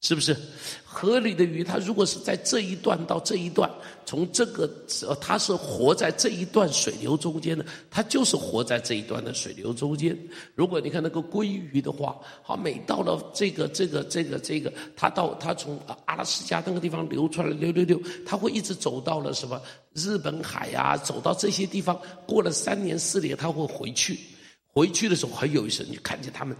[0.05, 0.37] 是不是？
[0.83, 3.67] 河里的鱼，它如果是在这一段到这一段，
[4.05, 4.69] 从这个
[5.01, 10.15] 呃，它是活在这一段水流中间的，它就是活在这一段的水流中间。
[10.53, 19.59] 如果你看那个鲑鱼的话，好，每到了这个这个这个这个，它到它从阿拉斯加那个地方流出来，六六六，它会一直走到了什么
[19.93, 24.19] 日本海啊，走到这些地方，过了三年四年，它会回去。
[24.67, 26.55] 回去的时候很有意思，你看见他们。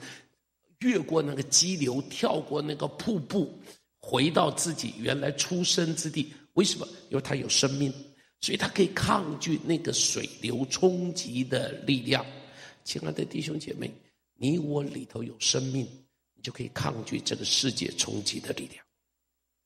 [0.85, 3.51] 越过那个激流，跳过那个瀑布，
[3.97, 6.31] 回到自己原来出生之地。
[6.53, 6.87] 为什么？
[7.09, 7.91] 因为它有生命，
[8.39, 12.23] 所以它可以抗拒那个水流冲击的力量。
[12.83, 13.91] 亲爱的弟兄姐妹，
[14.35, 15.87] 你我里头有生命，
[16.35, 18.85] 你就可以抗拒这个世界冲击的力量。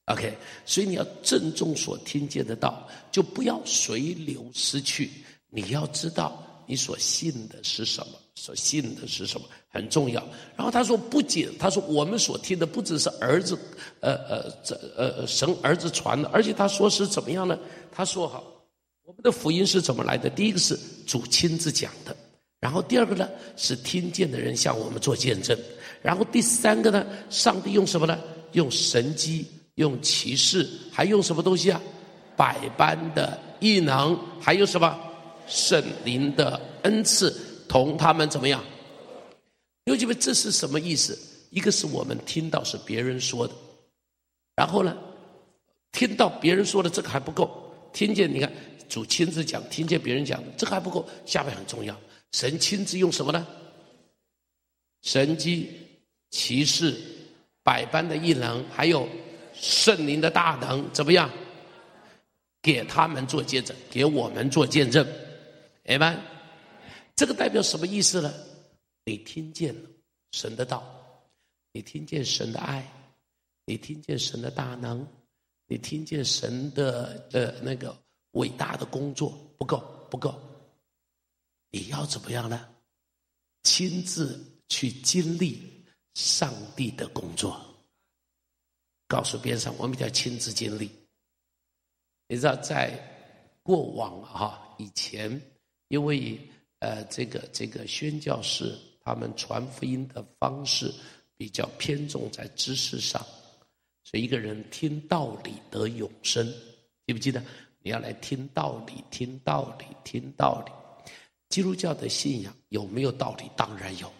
[0.06, 0.34] OK，
[0.66, 5.12] 所以你要郑重所听见的道，就不要随流失去。
[5.50, 8.14] 你要知道你所信的是什么。
[8.36, 10.22] 所信的是什么很重要。
[10.56, 13.58] 然后他说，不仅他说我们所听的不只是儿子，
[14.02, 17.58] 呃呃这呃神儿子传的，而且他说是怎么样呢？
[17.92, 18.44] 他说好，
[19.06, 20.30] 我们的福音是怎么来的？
[20.30, 22.16] 第一个是主亲自讲的，
[22.60, 25.58] 然后第二个呢是听见的人向我们做见证，
[26.02, 28.18] 然后第三个呢，上帝用什么呢？
[28.54, 31.80] 用神迹，用奇事，还用什么东西啊？
[32.36, 35.00] 百般的异能，还有什么？
[35.48, 37.36] 圣灵的恩赐。
[37.68, 38.64] 同他们怎么样？
[39.86, 41.18] 因为这是什么意思？
[41.50, 43.54] 一个是我们听到是别人说的，
[44.56, 44.96] 然后呢，
[45.92, 48.52] 听到别人说的这个还不够，听见你看
[48.88, 52.00] 主亲自讲，听见别人讲的这个还不够，下面很重要，
[52.34, 53.48] 神亲自用什么呢？
[55.02, 55.72] 神机、
[56.30, 56.96] 奇士、
[57.64, 59.08] 百般的异能，还有
[59.54, 61.30] 圣灵的大能，怎么样？
[62.62, 65.08] 给他们做见证，给我们做见证，
[65.84, 66.20] 明白？
[67.16, 68.34] 这个代表什么意思呢？
[69.10, 69.90] 你听见了
[70.34, 70.84] 神的道，
[71.72, 72.88] 你听见神的爱，
[73.66, 75.04] 你听见神的大能，
[75.66, 77.98] 你听见神的呃那个
[78.34, 79.80] 伟大的工作，不够
[80.12, 80.40] 不够，
[81.72, 82.70] 你要怎么样呢？
[83.64, 87.60] 亲自去经历上帝的工作，
[89.08, 90.88] 告诉边上，我们叫亲自经历。
[92.28, 92.94] 你知道，在
[93.64, 95.42] 过往啊，以前
[95.88, 96.40] 因为。
[96.82, 100.94] 呃，这个这个宣教士他们传福音的方式
[101.38, 103.26] 比较偏重在知识上，
[104.04, 106.46] 所以一个人听道理得永生，
[107.08, 107.44] 记不记得？
[107.82, 111.12] 你要来听道理，听道理，听道理。
[111.48, 113.50] 基督教的信仰有没有道理？
[113.56, 114.12] 当然有。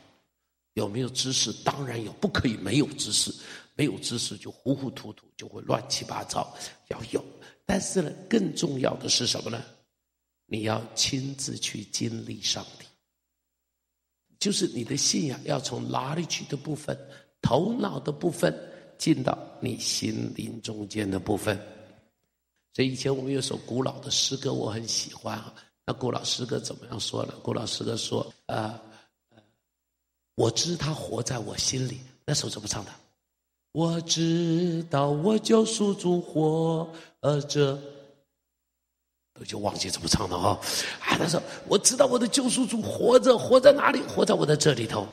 [0.76, 1.52] 有没有知识？
[1.64, 2.12] 当然有。
[2.14, 3.36] 不可以没有知识，
[3.76, 6.56] 没有知识就糊糊涂涂，就会乱七八糟。
[6.88, 7.24] 要有，
[7.66, 9.62] 但是呢，更重要的是什么呢？
[10.46, 12.66] 你要亲自去经历上，
[14.40, 16.98] 就是你的信仰要从哪里去的部分、
[17.42, 18.58] 头脑的部分
[18.98, 21.60] 进到你心灵中间的部分。
[22.74, 25.54] 所以以前我们有首古老的诗歌，我很喜欢啊。
[25.86, 27.34] 那古老诗歌怎么样说呢？
[27.44, 28.80] 古老诗歌说：“呃，
[30.36, 32.92] 我知他活在我心里。”那首怎么唱的？
[33.74, 36.90] 我知道我救赎主活
[37.50, 37.78] 着。
[39.40, 40.60] 我就忘记怎么唱了哈，
[41.00, 44.02] 啊，他说我知道我的救赎主活着，活在哪里？
[44.02, 45.08] 活在我的这里头。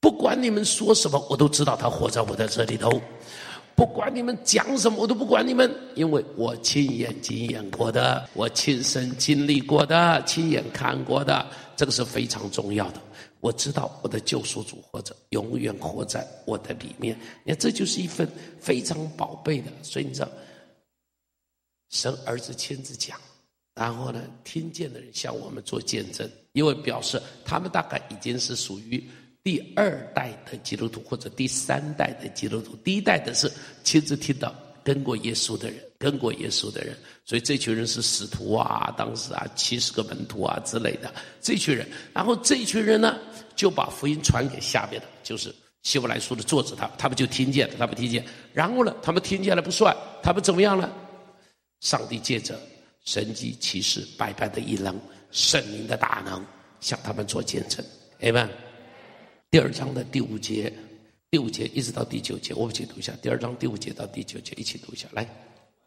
[0.00, 3.02] 不管你们说什么，我都知道他活在我的这里头。
[3.74, 13.00] 不管你们讲什么，我都不管你们，因为我亲眼经验过的，我亲身经历过的，亲眼看过的，这个是非常重要的。
[13.40, 17.18] 我知道我的救赎主活着，永远活在我的里面。
[17.42, 18.28] 你看，这就是一份
[18.60, 19.72] 非常宝贝的。
[19.82, 20.28] 所以你知道，
[21.90, 23.18] 神儿子亲自讲。
[23.74, 29.02] 然后呢，听见的人向我们做见证，因为表示他们大概已经是属于
[29.42, 32.76] 第二代的基督徒或者第三代的基督徒。
[32.84, 33.50] 第一代的是
[33.82, 34.54] 亲自听到
[34.84, 41.88] 跟过耶稣的人，跟过耶稣的人，所以这群人是使徒啊，当时啊七十个门徒啊之类的这群人。
[42.12, 43.18] 然后这群人呢，
[43.54, 48.22] 就把福音传给下面的，就是希伯来书的作者他，他们就听见了，他们听见。
[48.52, 50.90] 然后呢，他们听见了不算，他们怎么样呢？
[51.80, 52.58] 上帝借着。
[53.04, 54.98] 神迹奇事，百般的异能，
[55.30, 56.44] 圣灵的大能，
[56.80, 57.84] 向他们做见证。
[58.20, 58.48] 阿门。
[59.50, 60.72] 第二章的第五节，
[61.30, 63.12] 第五节一直到第九节，我们一起读一下。
[63.20, 65.08] 第二章第五节到第九节，一起读一下。
[65.12, 65.26] 来，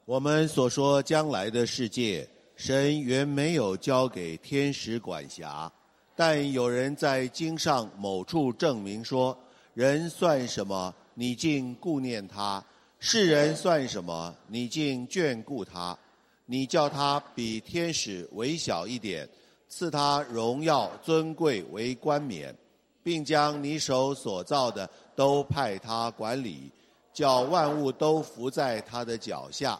[0.05, 5.71] 我们所说将来的世界，神原没有交给天使管辖，
[6.15, 9.37] 但有人在经上某处证明说：
[9.73, 10.93] 人算什么？
[11.13, 12.61] 你竟顾念他；
[12.99, 14.35] 世人算什么？
[14.47, 15.97] 你竟眷顾他。
[16.45, 19.27] 你叫他比天使微小一点，
[19.67, 22.55] 赐他荣耀尊贵为冠冕，
[23.01, 26.71] 并将你手所造的都派他管理。
[27.13, 29.79] 叫万物都服在他的脚下。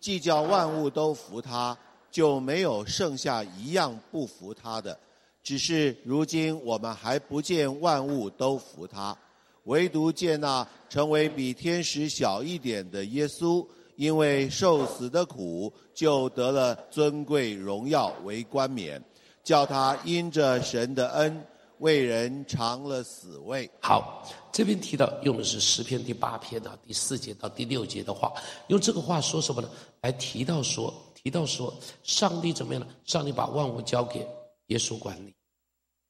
[0.00, 1.76] 既叫万物都服他，
[2.10, 4.98] 就没有剩下一样不服他的。
[5.42, 9.16] 只是如今我们还不见万物都服他，
[9.64, 13.64] 唯独见那成为比天使小一点的耶稣，
[13.96, 19.02] 因为受死的苦，就得了尊贵荣耀为冠冕，
[19.42, 21.46] 叫他因着神的恩。
[21.78, 23.68] 为人尝了死味。
[23.80, 24.22] 好，
[24.52, 28.32] 这边提到用的是诗篇第八篇的第四节到第六节的话，
[28.68, 29.68] 用这个话说什么呢？
[30.00, 31.74] 来提到说，提到说，
[32.04, 32.86] 上帝怎么样呢？
[33.04, 34.24] 上帝把万物交给
[34.68, 35.34] 耶稣管理，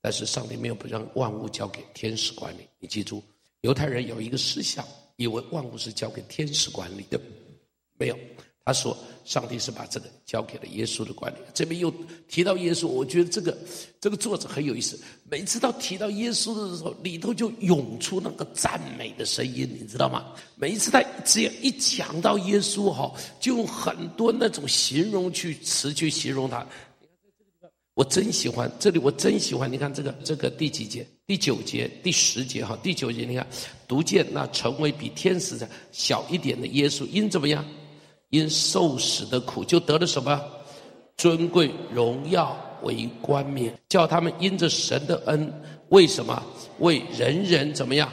[0.03, 2.69] 但是上帝没有不让万物交给天使管理。
[2.79, 3.23] 你记住，
[3.63, 7.19] 犹太人有一个思想，以为万物是交给天使管理的，
[8.03, 8.19] 没有。
[8.65, 11.93] 他说：“上帝是把这个交给了耶稣的管理。”这边又
[12.29, 13.57] 提到耶稣，我觉得这个
[14.01, 14.97] 这个作者很有意思。
[15.29, 20.33] 每次到提到耶稣的时候，里头就涌出那个赞美的声音，你知道吗？
[20.55, 26.65] 每一次他只要一讲到耶稣，哈，就用很多那种形容去词去形容他。
[27.95, 29.71] 我真喜欢这里，我真喜欢。
[29.71, 31.05] 你看这个这个第几节？
[31.27, 33.45] 第九节、第十节，哈，第九节，你看，
[33.89, 35.59] 读见那成为比天使
[35.91, 37.65] 小一点的耶稣，因怎么样？
[38.33, 40.41] 因受死的苦，就得了什么？
[41.19, 45.53] 尊贵荣耀为冠冕，叫他们因着神的恩，
[45.91, 46.43] 为什么？
[46.79, 48.11] 为人人怎么样？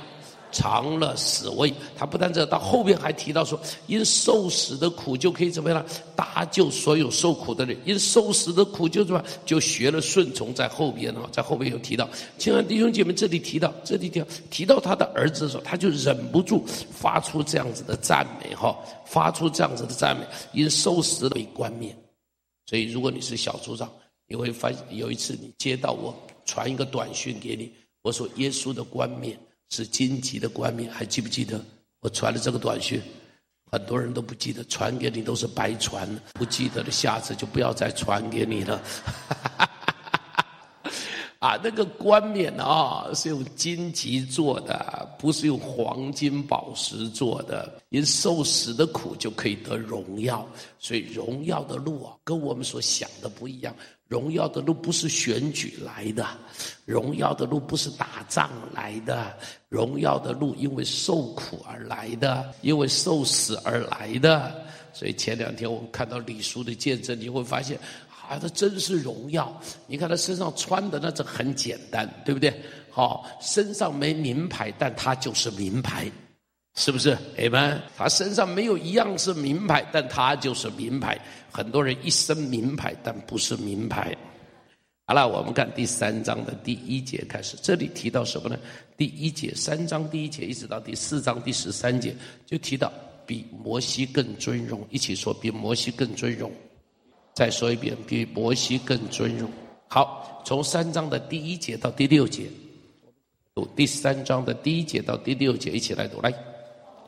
[0.51, 1.73] 尝了死味？
[1.95, 5.85] 他不但这到后边还提到说，因受死的苦就可以怎么样
[6.15, 7.77] 搭救所有受苦的人。
[7.85, 12.09] 因受死的苦就什么就学了顺从，在后边啊，在后边有提到。
[12.37, 18.77] 亲爱的弟兄姐妹，这里提到这里提到提到他的儿子的时候，他就忍不住发出这样子的赞美哈。
[19.05, 20.23] 发出这样子的赞美，
[20.53, 21.97] 因受死为冠冕。
[22.67, 23.91] 所以，如果你是小组长，
[24.27, 27.71] 你会发现有一次你接到我传一个短讯给你，
[28.03, 29.35] 我说耶稣的冠冕
[29.69, 31.63] 是荆棘的冠冕，还记不记得
[32.01, 33.01] 我传的这个短讯？
[33.71, 38.81] 很多人都不记得，传给你都是白传，不记得的下次就不要再传给你了。
[41.37, 47.79] 啊，那个冠冕啊，是用荆棘做的，不是用黄金宝石做的。
[47.89, 50.45] 因受死的苦就可以得荣耀，
[50.79, 53.73] 所以荣耀的路啊，跟我们所想的不一样。
[54.09, 56.27] 荣耀的路不是选举来的，
[56.83, 59.37] 荣耀的路不是打仗来的，
[59.69, 64.51] 荣耀的路因为受苦而来的，因为受死而来的。
[64.91, 67.79] 所以前两天我们看到李叔的见证，你会发现。
[68.27, 69.51] 啊，他真是荣耀！
[69.87, 72.53] 你看他身上穿的那这很简单，对不对？
[72.91, 76.05] 好，身上没名牌，但他就是名牌，
[76.79, 77.11] 是不是？
[77.35, 81.19] 哎们，他身上没有一样是名牌，但他就是名牌。
[81.51, 84.15] 很多人一身名牌，但不是名牌。
[85.05, 88.57] 好了，我们看第三章的第一节开始，这里提到什么呢？
[88.95, 92.15] 第一节，三章第一节一直到第四章第十三节，
[92.45, 92.89] 就提到
[93.25, 96.49] 比摩西更尊荣，一起说比摩西更尊荣。
[97.33, 99.51] 再说一遍，比摩西更尊荣。
[99.89, 102.43] 好，从三章的第一节到第六节，
[103.53, 106.33] 读第三章的第一节到第六节，一起来读来。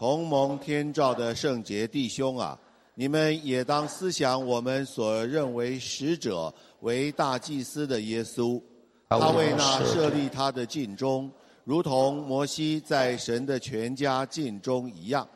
[0.01, 2.57] 同蒙天照的圣洁弟兄啊，
[2.95, 8.59] 你们也当思想我们所认为使者为大祭司的耶稣，
[9.07, 11.29] 他为那设立他的尽忠，
[11.63, 15.27] 如同摩西在神的全家尽忠一样，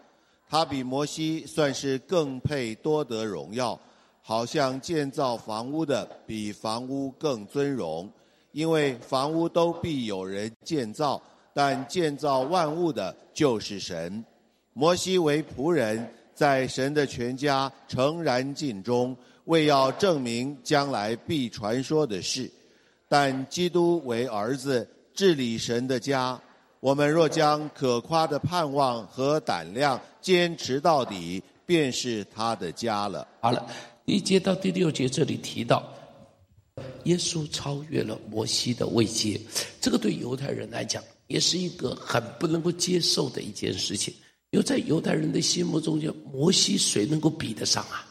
[0.49, 3.79] 他比摩西算是更配多得荣耀。
[4.19, 8.11] 好像建造房屋的比房屋更尊荣，
[8.51, 11.21] 因为房屋都必有人建造，
[11.53, 14.25] 但建造万物的就是神。
[14.77, 19.15] 摩西为仆人，在神的全家诚然尽忠，
[19.45, 22.51] 为要证明将来必传说的事。
[23.07, 26.37] 但基督为儿子，治理神的家。
[26.81, 33.25] 我们若将可夸的盼望和胆量坚持到底，便是他的家了。
[33.39, 33.65] 好了。
[34.03, 35.83] 一节到第六节，这里提到
[37.05, 39.39] 耶稣超越了摩西的位阶，
[39.79, 44.13] 这个对犹太人来讲也是一个很不能够接受的一件事情。
[44.55, 48.07] 因为在犹太人的心目中，间摩西谁能够比得上啊？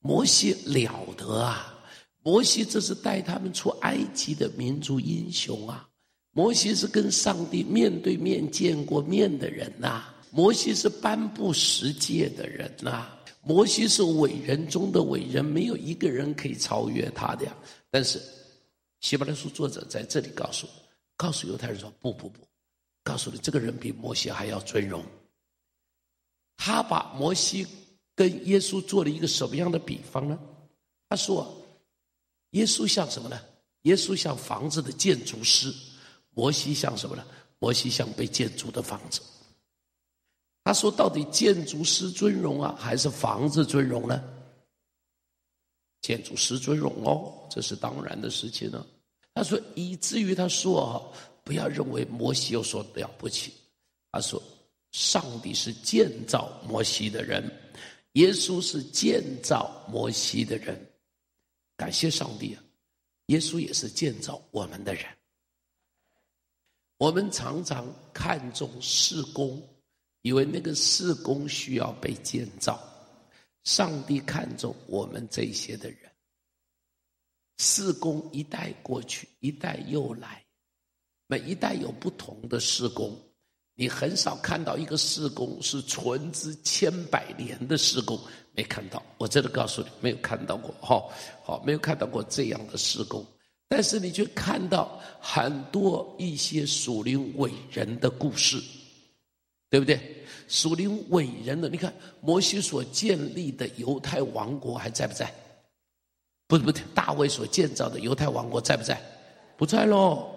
[0.00, 1.72] 摩西了得啊！
[2.24, 5.88] 摩西这是带他们出埃及的民族英雄啊！
[6.32, 10.02] 摩西是跟上帝面对面见过面的人呐！
[10.32, 13.06] 摩西是颁布十诫的人呐！
[13.44, 17.56] 摩西是伟人中的伟人，没有一个人可以超越他的呀。
[17.92, 18.20] 但是，
[19.02, 20.66] 希伯来书作者在这里告诉，
[21.16, 22.40] 告诉犹太人说：“不不不，
[23.04, 25.00] 告诉你，这个人比摩西还要尊荣。
[26.56, 27.66] 他把摩西
[28.14, 30.38] 跟耶稣做了一个什么样的比方呢？
[31.08, 31.54] 他说，
[32.50, 33.40] 耶稣像什么呢？
[33.82, 35.72] 耶稣像房子的建筑师，
[36.30, 37.26] 摩西像什么呢？
[37.58, 39.20] 摩西像被建筑的房子。
[40.64, 44.22] 他说：“到底建筑师尊荣啊，还是房子尊荣呢？”
[46.00, 48.86] 建筑师尊荣哦，这是当然的事情了。
[49.34, 50.92] 他说：“以至于他说啊，
[51.42, 53.52] 不要认为摩西有所了不起。”
[54.10, 54.42] 他说
[54.94, 57.42] ：“上帝是建造摩西的人，
[58.12, 60.80] 耶稣是建造摩西的人。
[61.76, 62.62] 感谢上帝啊，
[63.26, 65.04] 耶稣也是建造我们的人。
[66.98, 69.60] 我们常常看重事工。”
[70.22, 72.82] 以为那个事工需要被建造，
[73.64, 76.10] 上帝看重我们这些的人。
[77.58, 80.42] 事工一代过去，一代又来，
[81.26, 83.20] 每一代有不同的事工。
[83.74, 88.18] 你很少看到一个事工是存之千百年的事工，
[88.52, 89.02] 没看到。
[89.18, 90.74] 我真的告诉你，没有看到过。
[90.80, 91.02] 哈，
[91.42, 93.24] 好，没有看到过这样的事工。
[93.68, 98.62] 但是你却看到很多一些属灵伟人的故事。
[99.70, 99.98] 对不对？
[100.46, 105.34] 属灵伟人的，你看摩西所建立的犹太王国还在不在？
[106.46, 109.02] 不不，大卫所建造的犹太王国在不在？
[109.56, 110.30] 不在喽。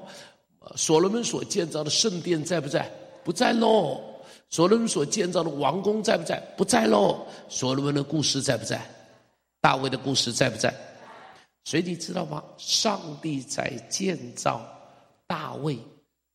[0.76, 2.92] 所罗门所建造的圣殿在不在？
[3.28, 4.02] 不在喽。
[4.50, 6.40] 所罗门所建造的王宫在不在？
[6.56, 7.28] 不在喽。
[7.50, 8.82] 所罗门的故事在不在？
[9.60, 10.74] 大卫的故事在不在？
[11.66, 12.42] 所以你知道吗？
[12.58, 14.66] 上帝在建造
[15.28, 15.78] 大卫，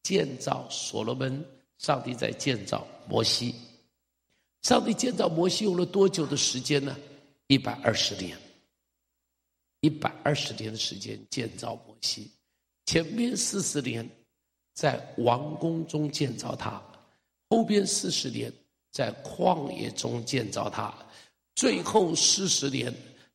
[0.02, 1.42] 建造所罗门。
[1.78, 3.54] 上帝在建造摩西，
[4.60, 6.94] 上帝建造摩西用了多久的时间呢？
[7.46, 8.36] 一百二十年，
[9.80, 12.30] 一百二十年的时间建造摩西，
[12.84, 14.06] 前面四十年
[14.74, 16.82] 在王宫中建造他，
[17.50, 18.52] 后边四十年
[18.90, 20.94] 在旷野中建造他，
[21.54, 22.92] 最后四十年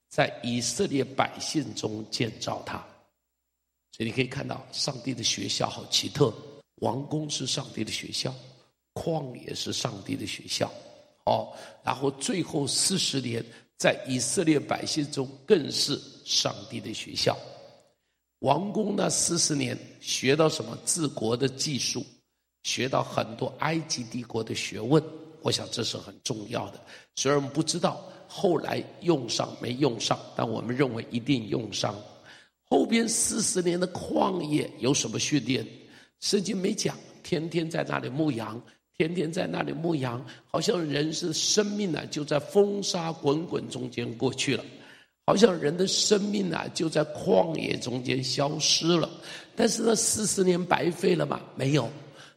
[0.09, 2.77] 在以色列百姓中建造他。
[3.91, 6.33] 所以你可以看到，上帝的学校好奇特。
[6.81, 8.31] 王宫是上帝的学校，
[8.93, 10.71] 旷野是上帝的学校，
[11.25, 11.51] 哦，
[11.83, 13.43] 然后最后四十年
[13.77, 17.35] 在以色列百姓中更是上帝的学校。
[18.39, 22.05] 王宫那四十年学到什么治国的技术，
[22.63, 25.03] 学到很多埃及帝国的学问，
[25.41, 26.79] 我想这是很重要的。
[27.15, 31.95] 虽然我们不知道后来用上没用上，但我们认为一定用上。
[32.69, 35.65] 后边四十年的旷野有什么训练？
[36.19, 38.61] 圣经没讲，天天在那里牧羊，
[38.97, 44.65] 天天在那里牧羊，好像人是生命呢，就在风沙滚滚中间过去了，
[45.27, 49.09] 好像人的生命啊，就在旷野中间消失了。
[49.57, 51.41] 但是那四十年白费了吗？
[51.53, 51.89] 没有，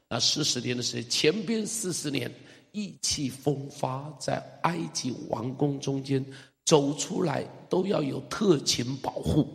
[0.08, 2.28] 那四十年的时间，前边四十年
[2.72, 6.24] 意气风发，在埃及王宫中间
[6.64, 9.48] 走出来，都要有特勤保护。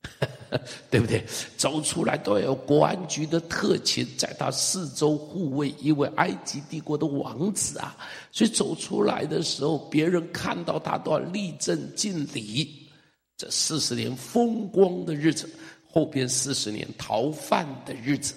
[0.90, 1.22] 对不对？
[1.56, 7.96] 走出来都要有国安局的特勤在他四周护卫，因为埃及帝国的王子啊，
[8.32, 12.88] 所以走出来的时候，别人看到他都要立正敬礼。
[13.36, 15.48] 这四十年风光的日子，
[15.92, 18.34] 后边四十年逃犯的日子，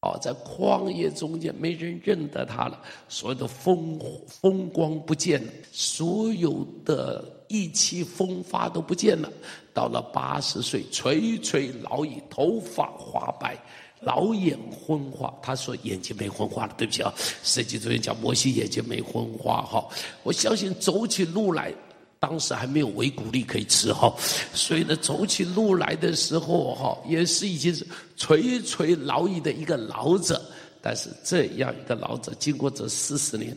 [0.00, 7.24] 哦，在旷野中间没人认得他了，所有的风风光不见了，所有的。
[7.54, 9.30] 意气风发都不见了，
[9.72, 13.56] 到了八十岁垂垂老矣，头发花白，
[14.00, 15.32] 老眼昏花。
[15.40, 17.14] 他说眼睛没昏花了，对不起啊。
[17.44, 19.86] 圣经中间讲摩西眼睛没昏花哈。
[20.24, 21.72] 我相信走起路来，
[22.18, 24.12] 当时还没有维骨力可以吃哈，
[24.52, 27.86] 所以呢，走起路来的时候哈，也是已经是
[28.16, 30.42] 垂垂老矣的一个老者。
[30.82, 33.56] 但是这样一个老者，经过这四十年，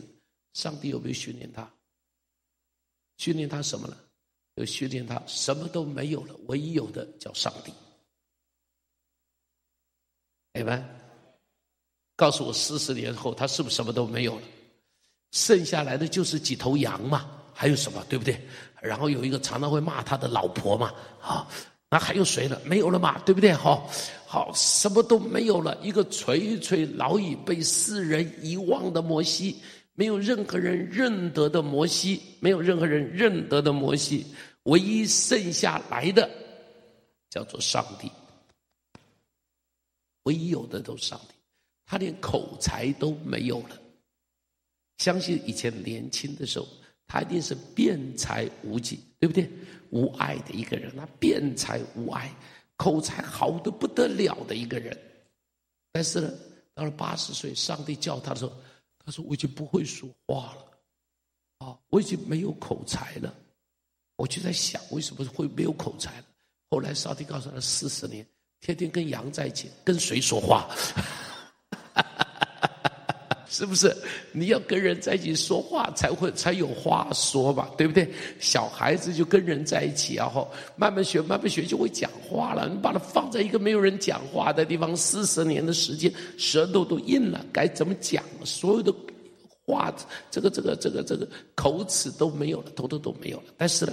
[0.54, 1.68] 上帝有没有训练他？
[3.18, 3.96] 训练他什么了？
[4.56, 7.72] 就训练他什么都没有了，唯一有的叫上帝。
[10.54, 10.82] 明白？
[12.16, 14.42] 告诉我，四十年后他是不是什么都没有了？
[15.32, 18.04] 剩下来的就是几头羊嘛，还有什么？
[18.08, 18.40] 对不对？
[18.80, 21.48] 然后有一个常常会骂他的老婆嘛，啊，
[21.90, 22.60] 那还有谁了？
[22.64, 23.52] 没有了嘛，对不对？
[23.52, 23.88] 好，
[24.26, 29.60] 好，什么都没有了，一个垂垂老矣、被世人遗忘的摩西。
[29.98, 34.24] 没有任何人认得的摩西，没有任何人认得的摩西，
[34.62, 36.30] 唯一剩下来的
[37.28, 38.08] 叫做上帝。
[40.22, 41.34] 唯一有的都是上帝，
[41.84, 43.76] 他连口才都没有了。
[44.98, 46.68] 相信以前年轻的时候，
[47.08, 49.50] 他一定是辩才无忌，对不对？
[49.90, 52.32] 无爱的一个人，他辩才无碍，
[52.76, 54.96] 口才好的不得了的一个人。
[55.90, 56.32] 但是呢，
[56.72, 58.52] 到了八十岁，上帝叫他的时候。
[59.08, 63.34] 他说：“我已经不会说话了，啊，我已经没有口才了。
[64.16, 66.24] 我就在想，为什么会没有口才了？
[66.68, 68.26] 后来上帝告诉他：四十年，
[68.60, 70.68] 天天跟羊在一起，跟谁说话？
[73.58, 73.92] 是不是？
[74.30, 78.08] 你要跟人在一起说话，才会才有话说嘛，对不对？
[78.38, 82.68] 小孩子就跟人在一起，然后慢慢学，慢慢学就会讲话了。
[82.68, 88.22] 你把它放在一个没有人讲话的地方，四十年的时间，舌头都硬了，该怎么讲？
[88.44, 88.94] 所有的
[89.66, 89.92] 话，
[90.30, 93.46] 这个这个这个这个口齿都没有了，头头都没有了。
[93.56, 93.92] 但是呢，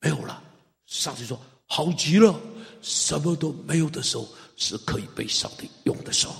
[0.00, 0.42] 没有了。
[0.86, 1.38] 上帝说
[1.68, 2.34] ：“好极了，
[2.80, 4.26] 什么都没有的时候，
[4.56, 6.34] 是可以被上帝用的时候。”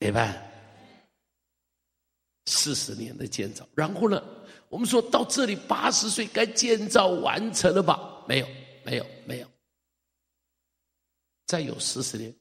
[0.00, 0.47] 明白？
[2.48, 4.22] 四十年的建造，然后呢？
[4.70, 8.22] 我们说到这里，八十岁该建造完成了吧？
[8.26, 8.46] 没有，
[8.84, 9.46] 没有，没有。
[11.46, 12.34] 再有四十年，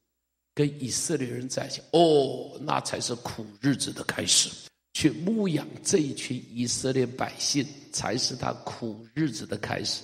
[0.53, 4.49] 跟以色列人在一起，哦，那才是苦日子的开始。
[4.93, 10.03] 去牧养这一群以色列百姓，才是他苦日子的开始。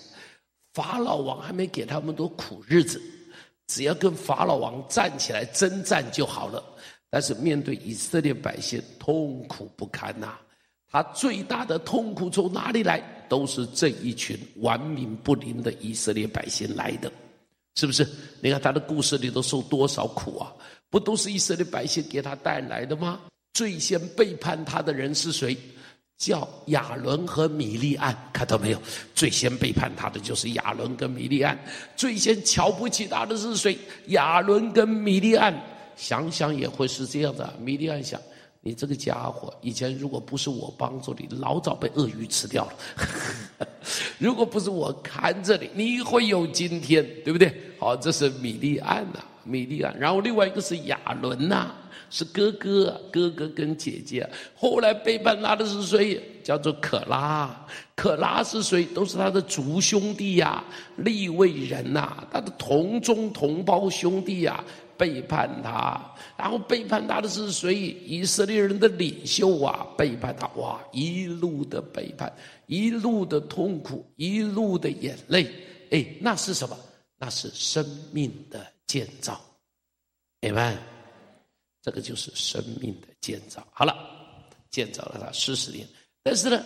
[0.74, 3.02] 法老王还没给他们多苦日子，
[3.68, 6.64] 只要跟法老王站起来征战就好了。
[7.14, 10.30] 但是面对以色列百姓，痛苦不堪呐！
[10.92, 13.00] 他最大的痛苦从哪里来？
[13.30, 17.12] 都是这一群顽冥不灵的以色列百姓来的，
[17.76, 18.04] 是不是？
[18.42, 20.52] 你看他的故事里头受多少苦啊？
[20.90, 23.20] 不都是以色列百姓给他带来的吗？
[23.54, 25.56] 最先背叛他的人是谁？
[26.18, 28.82] 叫亚伦和米利暗，看到没有？
[29.14, 31.56] 最先背叛他的就是亚伦跟米利暗，
[31.96, 33.78] 最先瞧不起他的是谁？
[34.08, 35.54] 亚伦跟米利暗。
[35.96, 37.54] 想想也会是这样的。
[37.60, 38.20] 米利安想，
[38.62, 43.68] 你这个家伙以前如果不是我帮助你，老早被鳄鱼吃掉了。
[44.18, 47.54] 如果不是我看着你，你会有今天，对不对？
[47.80, 49.98] 好，这是米利安呐，米利安。
[50.00, 51.72] 然后另外一个是亚伦呐，
[52.10, 54.28] 是哥哥，哥哥跟姐姐。
[54.56, 56.22] 后来背叛他的是谁？
[56.44, 57.66] 叫做可拉。
[57.96, 58.84] 可拉是谁？
[58.86, 60.66] 都是他的族兄弟呀、啊，
[60.98, 64.64] 利未人呐、他的同宗同胞兄弟呀、
[64.98, 67.74] 背叛他，然后背叛他的是谁？
[67.76, 72.32] 以色列人的领袖啊，背叛他，哇，一路的背叛，
[72.68, 75.52] 一路的痛苦，一路的眼泪，
[75.92, 76.78] 哎，那是什么？
[77.18, 79.40] 那是生命的建造，
[80.42, 80.78] 明白？
[81.82, 83.66] 这个就是生命的建造。
[83.72, 83.96] 好了，
[84.70, 85.88] 建造了他四十年，
[86.22, 86.64] 但是呢，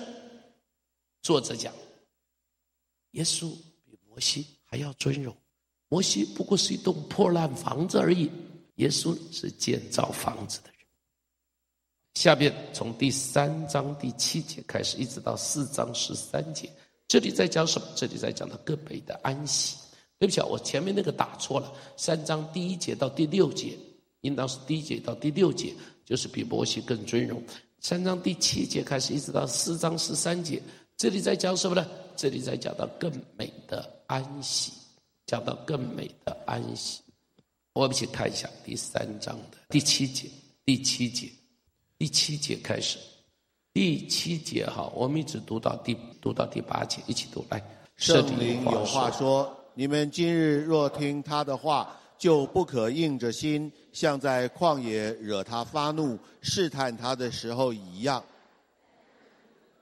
[1.22, 1.74] 作者讲，
[3.12, 3.52] 耶稣
[3.86, 5.36] 比摩西还要尊荣。
[5.90, 8.30] 摩西不过是一栋破烂房子而已，
[8.76, 10.78] 耶稣是建造房子的人。
[12.16, 16.70] 下边从第三章第七节开始，一直到四章十三节，
[17.08, 17.88] 这里在讲什么？
[17.96, 19.78] 这里在讲到更美的安息。
[20.20, 21.72] 对不起啊，我前面那个打错了。
[21.96, 23.78] 三章第一节到第六节，
[24.22, 25.74] 应当是第一节到第六节，
[26.04, 27.42] 就是比摩西更尊荣。
[27.80, 30.60] 三章第七节开始，一直到四章十三节，
[30.98, 31.88] 这里在讲什么呢？
[32.16, 34.74] 这里在讲到更美的安息。
[35.28, 37.04] 讲到更美的安息，
[37.74, 40.30] 我们一起看一下第三章的第七节，
[40.64, 41.30] 第七节，
[41.98, 42.98] 第七节开始，
[43.74, 47.62] 第七节哈，我们一直读到第读到第八节，一起读来。
[47.98, 58.24] 圣灵有话说：你们今日若听他的话，就不可硬着心，像在旷野惹他发怒、试探他的时候一样。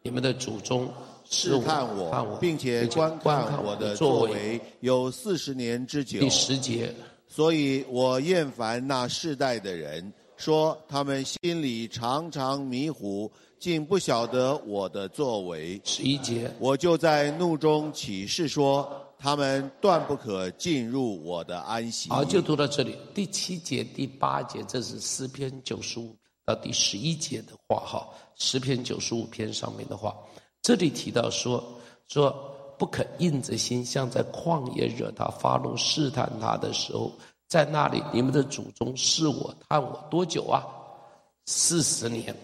[0.02, 0.92] 你们的祖宗。
[1.30, 6.20] 试探我，并且观看我的作为有四十年之久。
[6.20, 6.94] 第十节，
[7.28, 15.82] 所以我厌烦那世代的人，说他们心里常常迷糊，竟不晓得我的作为。
[15.84, 22.10] 十一节，我就在怒中起誓说，他们断不可进入我的安息。
[22.10, 22.96] 好，就读到这里。
[23.14, 26.16] 第七节、第八节，这是诗篇九十五
[26.46, 30.16] 到第十一节的话，哈，诗篇九十五篇上面的话。
[30.66, 31.64] 这里提到说
[32.08, 32.36] 说
[32.76, 37.12] 不可硬着心，像在旷野惹他发怒、试探他的时候，
[37.48, 40.66] 在那里你们的祖宗试我、探我多久啊？
[41.46, 42.36] 四十年，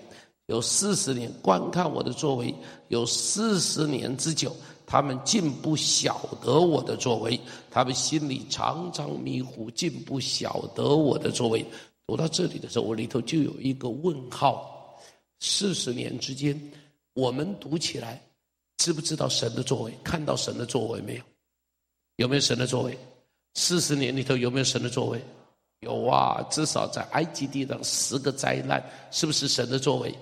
[0.45, 2.53] 有四十年观看我的作为，
[2.89, 4.55] 有四十年之久，
[4.85, 7.41] 他们竟不晓得我的作为，
[7.71, 11.65] 他们心里常常迷糊，竟不晓得我的作为。
[12.05, 14.95] 读到这里的时候，我里头就有一个问号：
[15.39, 16.55] 四十年之间。
[17.13, 18.21] 我们读起来，
[18.77, 19.93] 知不知道神的作为？
[20.03, 21.21] 看到神的作为没有？
[22.17, 22.97] 有没有神的作为？
[23.55, 25.21] 四十年里头有没有神的作为？
[25.81, 28.81] 有啊，至少在埃及地上十个灾难，
[29.11, 30.13] 是不是神的作为？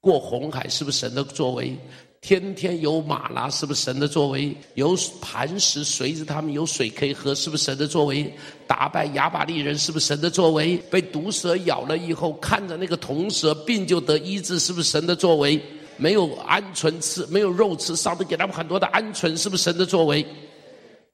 [0.00, 1.76] 过红海是不是神的作为？
[2.20, 4.56] 天天有马拉，是不是神的作为？
[4.74, 8.32] 有磐石随着他们有水可以喝，是不是神的作为？
[8.66, 10.78] 打败亚玛力人是不是神的作为？
[10.90, 15.62] 被毒蛇咬了以后，看着那个铜蛇病就得医治，是不是神的作为？
[15.96, 20.26] 没有鹌鹑吃，没有肉吃，上帝给他们很多的鹌鹑，是不是神的作为？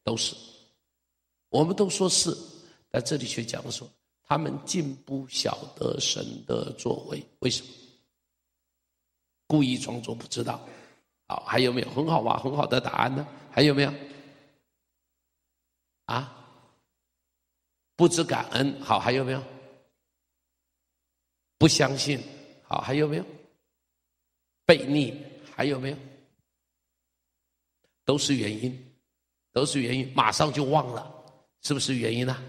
[0.03, 0.35] 都是，
[1.51, 2.37] 我们都说是，
[2.91, 3.89] 在这里却讲说，
[4.25, 7.69] 他们竟不晓得神的作为，为什么？
[9.47, 10.61] 故意装作不知道。
[11.27, 11.91] 好，还有没有？
[11.91, 13.27] 很好吧，很好的答案呢？
[13.51, 13.93] 还有没有？
[16.07, 16.37] 啊？
[17.97, 19.43] 不知感恩，好，还有没有？
[21.59, 22.19] 不相信，
[22.67, 23.25] 好，还有没有？
[24.71, 25.13] 悖逆，
[25.53, 25.97] 还有没有？
[28.05, 28.93] 都是原因，
[29.53, 31.13] 都是原因，马上就忘了，
[31.63, 32.41] 是不是原因呢？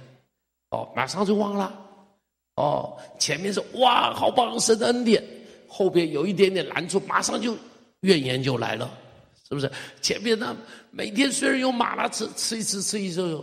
[0.69, 1.76] 哦，马上就忘了。
[2.57, 5.24] 哦，前面是哇，好棒，神的恩典，
[5.67, 7.57] 后边有一点点难处，马上就
[8.01, 8.95] 怨言就来了，
[9.49, 9.72] 是不是？
[9.99, 10.55] 前面呢，
[10.91, 13.36] 每天虽然有马拉吃，吃一次，吃一次。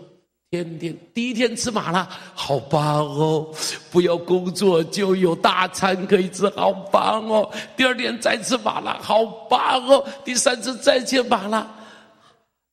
[0.50, 3.46] 天天第一天吃麻辣，好棒哦！
[3.90, 7.50] 不要工作就有大餐可以吃，好棒哦！
[7.76, 10.02] 第二天再吃麻辣，好棒哦！
[10.24, 11.70] 第三次再吃麻辣，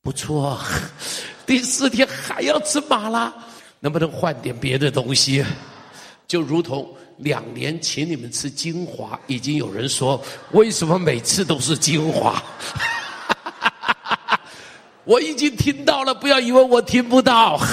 [0.00, 0.58] 不错。
[1.44, 3.30] 第四天还要吃麻辣，
[3.80, 5.44] 能不能换点别的东西？
[6.26, 10.18] 就如同两年请你们吃精华，已经有人说，
[10.52, 12.42] 为什么每次都是精华？
[15.06, 17.58] 我已经听到了，不要以为我听不到。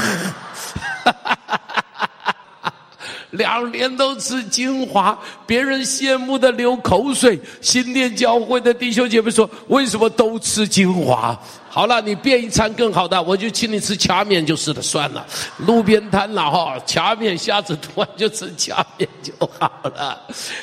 [3.31, 5.17] 两年都吃精华，
[5.47, 7.39] 别人羡慕的流口水。
[7.61, 11.35] 新店教会的弟兄姐妹说：“为什么都吃精华？”
[11.67, 14.81] 好了，你变一餐更好的，我就请你吃掐面就是了。
[14.83, 15.25] 算了，
[15.57, 20.21] 路边摊了哈，掐面虾子突然就吃掐面就好了。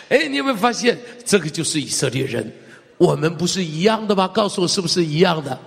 [0.09, 0.97] 哎，你有没有发现，
[1.27, 2.49] 这个就是以色列人？
[2.99, 4.29] 我们不是一样的吗？
[4.29, 5.59] 告诉我，是不是一样的？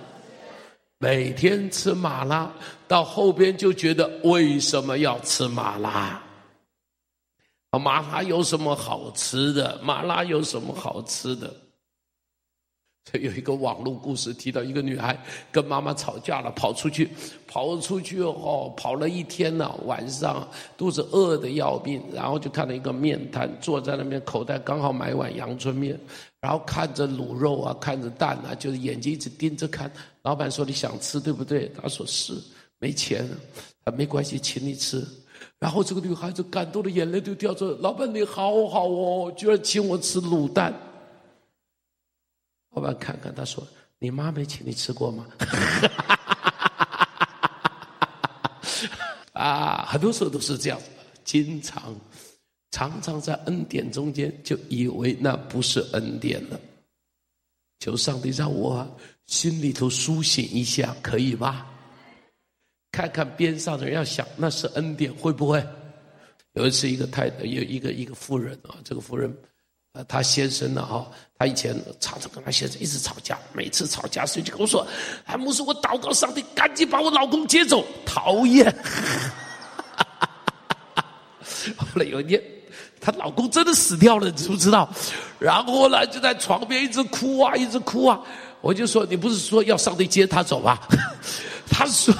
[1.04, 2.50] 每天吃麻辣，
[2.88, 6.18] 到后边就觉得为什么要吃麻辣？
[7.72, 9.78] 麻辣有什么好吃的？
[9.82, 11.54] 麻辣有什么好吃的？
[13.04, 15.14] 这有一个网络故事，提到一个女孩
[15.52, 17.10] 跟妈妈吵架了，跑出去，
[17.46, 26.00] 跑出去哦，跑了一天了，晚上肚子饿得要命，然后就看到一个面摊，坐在那边，口袋刚好买一碗阳春面，
[26.44, 29.90] 然后看着卤肉啊，看着蛋啊，就是眼睛一直盯着看。
[30.20, 32.34] 老板说：“你想吃对不对？”他说：“是，
[32.78, 33.26] 没钱。”
[33.82, 35.02] 他没关系，请你吃。
[35.58, 37.74] 然后这个女孩子感动的眼泪都掉出来。
[37.80, 40.74] 老板你好好哦，居然请我吃卤蛋。
[42.74, 43.66] 老板看看，他说
[43.98, 45.26] ：“你妈没请你吃过吗？”
[49.32, 50.78] 啊，很多时候都是这样，
[51.24, 51.96] 经常
[52.74, 56.58] 常常在恩典中间就以为那不是恩典了。
[57.78, 58.84] 求上帝让我。
[59.26, 61.66] 心里头苏醒一下，可以吧？
[62.90, 65.64] 看看边上的人，要想那是恩典，会不会？
[66.54, 69.34] 有一次，一个太太，有一个一个妇人啊，这个妇人，
[69.92, 74.86] 呃，她先生呢，哈，她以前常常跟她先生一直吵架，每次吵架，所以就跟我说
[75.24, 78.70] ：“哎，牧师，我祷告上帝，赶紧把我老公接走，讨厌。
[81.78, 82.42] ”后来有一天，
[83.04, 84.88] 她老公真的死掉了，你知不知道？
[85.38, 88.18] 然后呢，就在床边一直哭啊，一直哭啊。
[88.62, 90.78] 我就说，你不是说要上帝接他走吗？
[91.68, 92.14] 她说，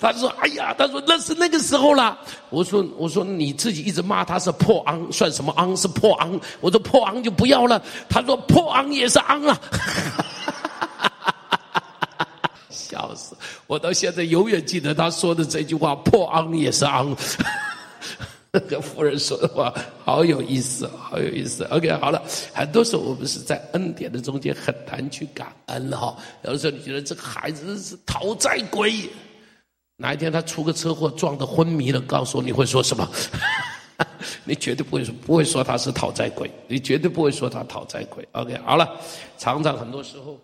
[0.00, 2.16] 她说，哎呀，她说那是那个时候了。
[2.50, 5.76] 我说，我说你自己一直骂他是破昂，算什么昂？
[5.76, 6.38] 是破昂。
[6.60, 7.82] 我说破昂就不要了。
[8.08, 9.58] 他说破昂也是昂啊。
[12.70, 13.34] 笑死！
[13.66, 17.16] 我到现在永远记得他说的这句话：破昂也是昂。
[18.54, 19.72] 那个妇人说的话
[20.04, 21.64] 好有意思，好有意思。
[21.70, 22.22] OK，好了，
[22.52, 26.14] 很多时候我们是在恩典的中间很难去感恩哈。
[26.44, 29.08] 有的时候你觉得这个孩子是讨债鬼，
[29.96, 33.08] 哪一天他出个车祸撞得昏迷了，告诉我你会说什么？
[34.44, 38.26] 你绝对不会说，不会说他是讨债鬼，你绝对不会说他讨债鬼。
[38.32, 39.00] OK，好了，
[39.38, 40.38] 常常很多时候。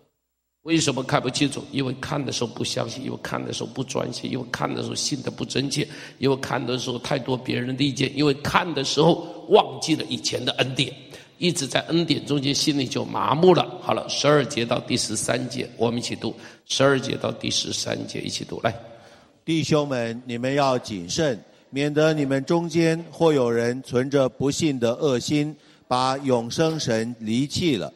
[0.69, 1.63] 为什么看不清楚？
[1.71, 5.87] 因为看的时候不相信，因为看的时候不专心，因为看的时候信的不真切，
[6.19, 10.93] 因为看的时候太多别人的意见，因为看的时候忘记了以前的恩典，
[11.39, 13.79] 一直在恩典中间，心里就麻木了。
[13.81, 16.35] 好了，十二节到第十三节，我们一起读。
[16.67, 18.61] 十二节到第十三节，一起读。
[18.61, 18.71] 来，
[19.43, 25.55] 弟兄们，你们要谨慎，免得你们中间或有人存着不信的恶心，
[25.87, 27.91] 把永生神离弃了。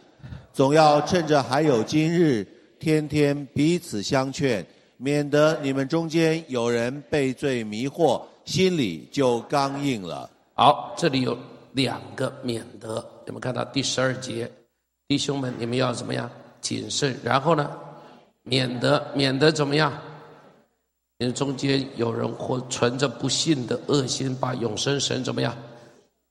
[0.51, 2.47] 总要趁着还有今日。
[2.83, 4.65] 天天彼此相劝，
[4.97, 10.29] 免得你们中间有人被罪迷惑，心里就刚硬了。
[10.53, 11.37] 好，这里有
[11.71, 14.51] 两个免得，你们看到第十二节？
[15.07, 16.29] 弟兄们，你们要怎么样？
[16.59, 17.17] 谨慎。
[17.23, 17.71] 然后呢？
[18.41, 19.93] 免得，免得怎么样？
[21.19, 25.55] 你们中间有人或存着不信的恶心，把永生神怎么样？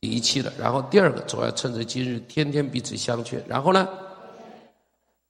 [0.01, 0.53] 遗弃了。
[0.59, 3.43] 然后第二个，总要趁着今日，天天彼此相劝。
[3.49, 3.89] 然后呢？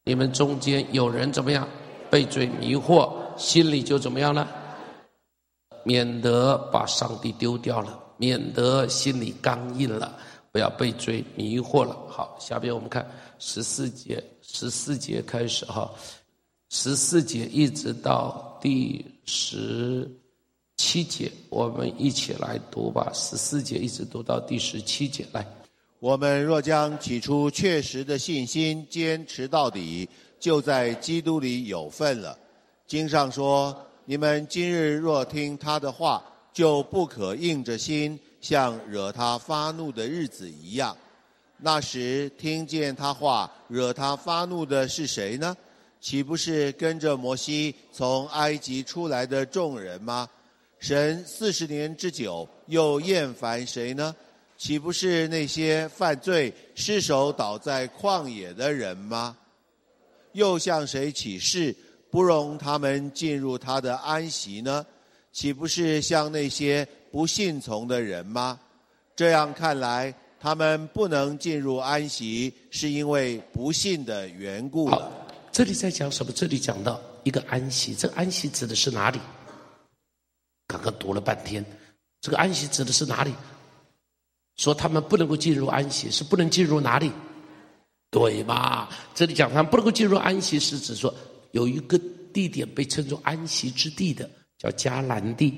[0.05, 1.69] 你们中间有人怎么样？
[2.11, 4.49] 被罪迷惑，心里就怎么样了？
[5.85, 10.19] 免得把上帝丢掉了，免得心里刚硬了。
[10.51, 11.97] 不要被罪迷惑了。
[12.09, 15.91] 好，下边我们看十四节，十四节开始哈，
[16.69, 20.07] 十四节一直到第十
[20.77, 23.11] 七节，我们一起来读吧。
[23.15, 25.47] 十四节一直读到第十七节，来。
[26.03, 30.09] 我们若将起初确实的信心坚持到底，
[30.41, 32.37] 就在基督里有份了。
[32.89, 36.21] 经上说：“你们今日若听他的话，
[36.53, 40.97] 就不可硬着心，像惹他发怒的日子一样。
[41.59, 45.57] 那时听见他话，惹他发怒的是谁呢？
[46.01, 50.29] 岂不是跟着摩西从埃及出来的众人吗？
[50.81, 54.13] 神四十年之久，又厌烦谁呢？”
[54.63, 59.37] 岂不是那些犯罪失手倒在旷野的人吗？
[60.35, 61.75] 又向谁起誓，
[62.13, 64.87] 不容他们进入他的安息呢？
[65.33, 68.61] 岂不是向那些不信从的人吗？
[69.17, 74.87] 这样看来，他们不能进入安息，是因为不信的缘故。
[74.87, 75.11] 好，
[75.51, 76.31] 这里在讲什么？
[76.31, 79.19] 这里讲到一个安息，这个安息指的是哪里？
[80.69, 81.65] 刚刚读了半天，
[82.21, 83.35] 这个安息指的是哪里？
[84.57, 87.11] 说他们不能够进入安息，是不能进入哪里？
[88.11, 88.91] 对吧？
[89.15, 91.15] 这里讲他们不能够进入安息，是指说
[91.53, 91.99] 有一个
[92.33, 94.29] 地点被称作安息之地的，
[94.59, 95.55] 叫迦南地。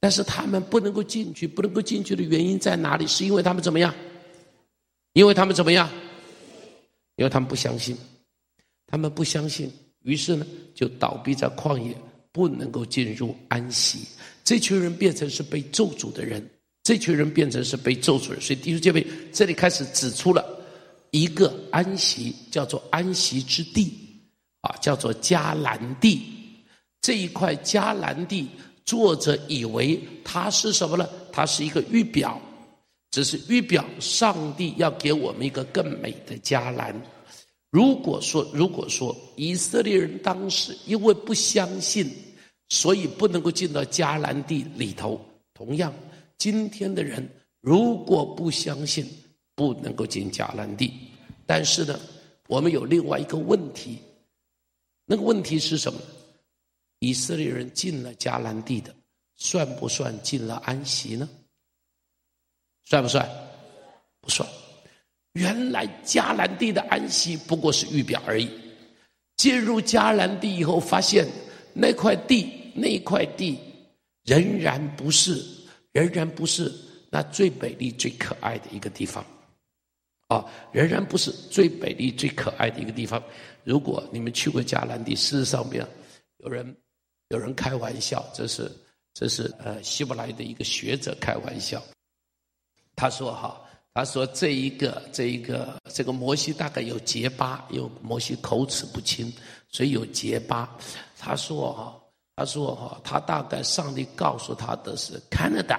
[0.00, 3.06] 但是他们不能够进去，不能够进去的原因在哪里？
[3.06, 3.94] 是因为他们怎么样？
[5.12, 5.90] 因为他们怎么样？
[7.16, 7.96] 因为他们不相信，
[8.86, 9.70] 他们不相信，
[10.02, 11.94] 于是呢就倒闭在旷野，
[12.32, 14.08] 不能够进入安息。
[14.42, 16.48] 这群人变成是被咒诅的人。
[16.84, 20.44] 这群人变成是被咒诅的，所以弟兄姐妹，这里开始指出了
[21.12, 23.90] 一个安息，叫做安息之地，
[24.60, 26.22] 啊，叫做迦南地。
[27.00, 28.48] 这一块迦南地，
[28.84, 31.08] 作者以为它是什么呢？
[31.32, 32.38] 它是一个预表，
[33.12, 36.94] 只是预表上帝要给我们一个更美的迦南。
[37.70, 42.10] 如果说，如果说以色列人当时因为不相信，
[42.68, 45.18] 所以不能够进到迦南地里头，
[45.54, 45.90] 同样。
[46.38, 47.28] 今天的人
[47.60, 49.06] 如果不相信，
[49.54, 50.92] 不能够进迦南地。
[51.46, 51.98] 但是呢，
[52.48, 53.98] 我们有另外一个问题，
[55.06, 56.00] 那个问题是什么？
[57.00, 58.94] 以色列人进了迦南地的，
[59.36, 61.28] 算不算进了安息呢？
[62.84, 63.28] 算不算？
[64.20, 64.48] 不算。
[65.32, 68.48] 原来迦南地的安息不过是预表而已。
[69.36, 71.26] 进入迦南地以后，发现
[71.74, 73.58] 那块地，那块地
[74.24, 75.44] 仍然不是。
[75.94, 76.70] 仍然不是
[77.08, 79.24] 那最美丽、最可爱的一个地方，
[80.26, 83.22] 啊，仍然不是最美丽、最可爱的一个地方。
[83.62, 85.86] 如果你们去过迦南地，事实上边
[86.38, 86.76] 有人
[87.28, 88.68] 有人开玩笑，这是
[89.14, 91.80] 这是呃希伯来的一个学者开玩笑。
[92.96, 93.64] 他说哈，
[93.94, 99.32] 他说这一个这一个这个摩西大概有结巴，有摩西口齿不清，
[99.68, 100.76] 所以有结巴。
[101.16, 102.03] 他说哈。
[102.36, 105.78] 他说：“哈，他大概上帝告诉他的是 Canada，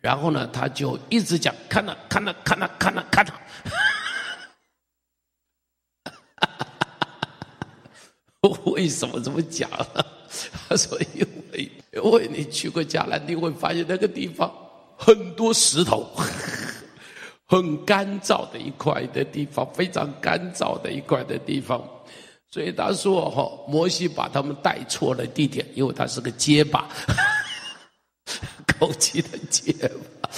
[0.00, 3.32] 然后呢，他就一直讲 Canada，Canada，Canada，Canada。
[8.72, 9.68] 为什么这么讲？
[10.68, 14.52] 他说：因为因为你去过迦南地，会发现那个地方
[14.96, 16.08] 很多石头，
[17.46, 21.82] 很干燥的一块的地方，非常干燥的一块的地方。”
[22.52, 26.86] 所以他说：“哈，摩西把他们带错了地点，因为他是个结巴，
[28.78, 30.28] 口气的结巴。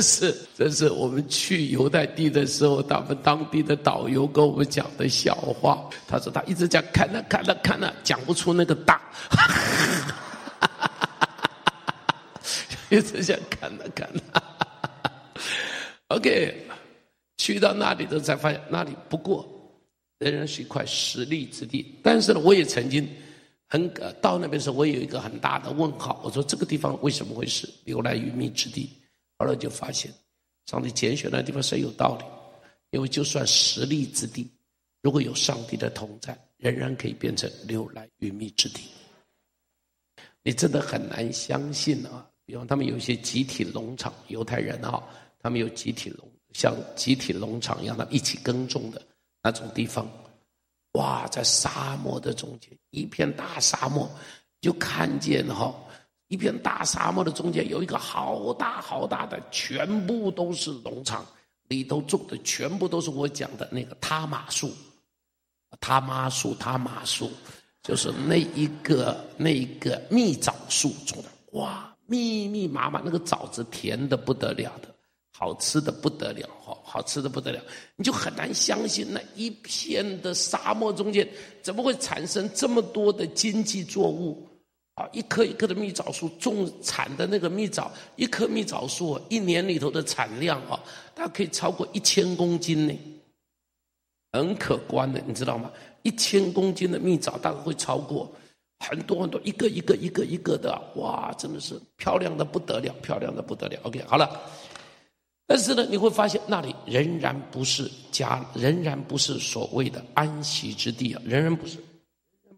[0.00, 5.90] 是这是我们去犹太地的时候，他们当地的导游跟我们讲的笑话。
[6.06, 9.00] 他说他一直讲看了看了看了，讲不出那个大，
[12.88, 14.20] 一直讲看了看了。
[16.06, 16.68] OK，
[17.38, 19.44] 去到那里头才发现，那里不过。”
[20.30, 23.06] 仍然是一块实力之地，但是呢，我也曾经
[23.68, 26.22] 很到那边的时候，我有一个很大的问号。
[26.24, 28.88] 我说这个地方为什么会是流奶与蜜之地？
[29.38, 30.10] 后来就发现，
[30.64, 32.24] 上帝拣选那地方是有道理，
[32.96, 34.50] 因为就算实力之地，
[35.02, 38.80] 如果有上帝的同在，仍然可以变成流奶与蜜之地。
[40.42, 42.26] 你真的很难相信啊！
[42.46, 45.02] 比方他们有一些集体农场，犹太人啊，
[45.38, 49.02] 他们有集体农，像集体农场一样，他们一起耕种的。
[49.44, 50.08] 那种地方，
[50.92, 54.08] 哇，在沙漠的中间，一片大沙漠，
[54.62, 55.74] 就看见哈，
[56.28, 61.26] 一片大沙漠的中间有一个好大好大的，全部都是农场，
[61.68, 64.72] 里头种的全部都是我讲的那个他玛树，
[65.78, 67.30] 他妈树，他玛树，
[67.82, 71.28] 就是那一个那一个蜜枣树种的，
[71.58, 74.93] 哇，密密麻麻，那个枣子甜的不得了的，
[75.36, 77.60] 好吃的不得了，好，好吃的不得了，
[77.96, 81.28] 你就很难相信那一片的沙漠中间
[81.60, 84.48] 怎么会产生这么多的经济作物
[84.94, 85.08] 啊？
[85.12, 90.80] 一棵一棵的蜜枣树种产的那个蜜枣，一棵蜜枣树一年里头的产量啊，
[91.16, 92.96] 它可以超过一千公斤呢，
[94.30, 95.68] 很可观的，你知道吗？
[96.04, 98.30] 一千公斤的蜜枣大概会超过
[98.86, 103.80] 很多很多，一个一个一个一个的，哇，真的是漂亮的不得了，漂亮的不得了。
[103.82, 104.40] OK，好了。
[105.46, 111.78] 但是呢，你会发现那里仍然不是家，仍然不是所谓的安息之地啊，仍然不是，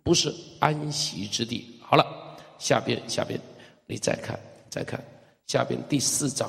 [0.04, 1.80] 不是安息之地。
[1.82, 3.40] 好了，下边下边，
[3.86, 4.38] 你再看
[4.70, 5.04] 再看
[5.46, 6.48] 下边第四章，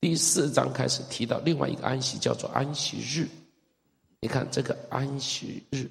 [0.00, 3.28] 第四章开始提到另外一个安息，叫做安息日。
[4.20, 5.86] 你看这个安息日，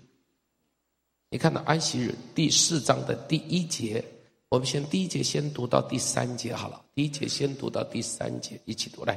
[1.29, 4.03] 你看到安息日第四章的第一节。
[4.51, 9.15] 我们先第一节先读到第三节好了，第一节先读到第三节，一起读来。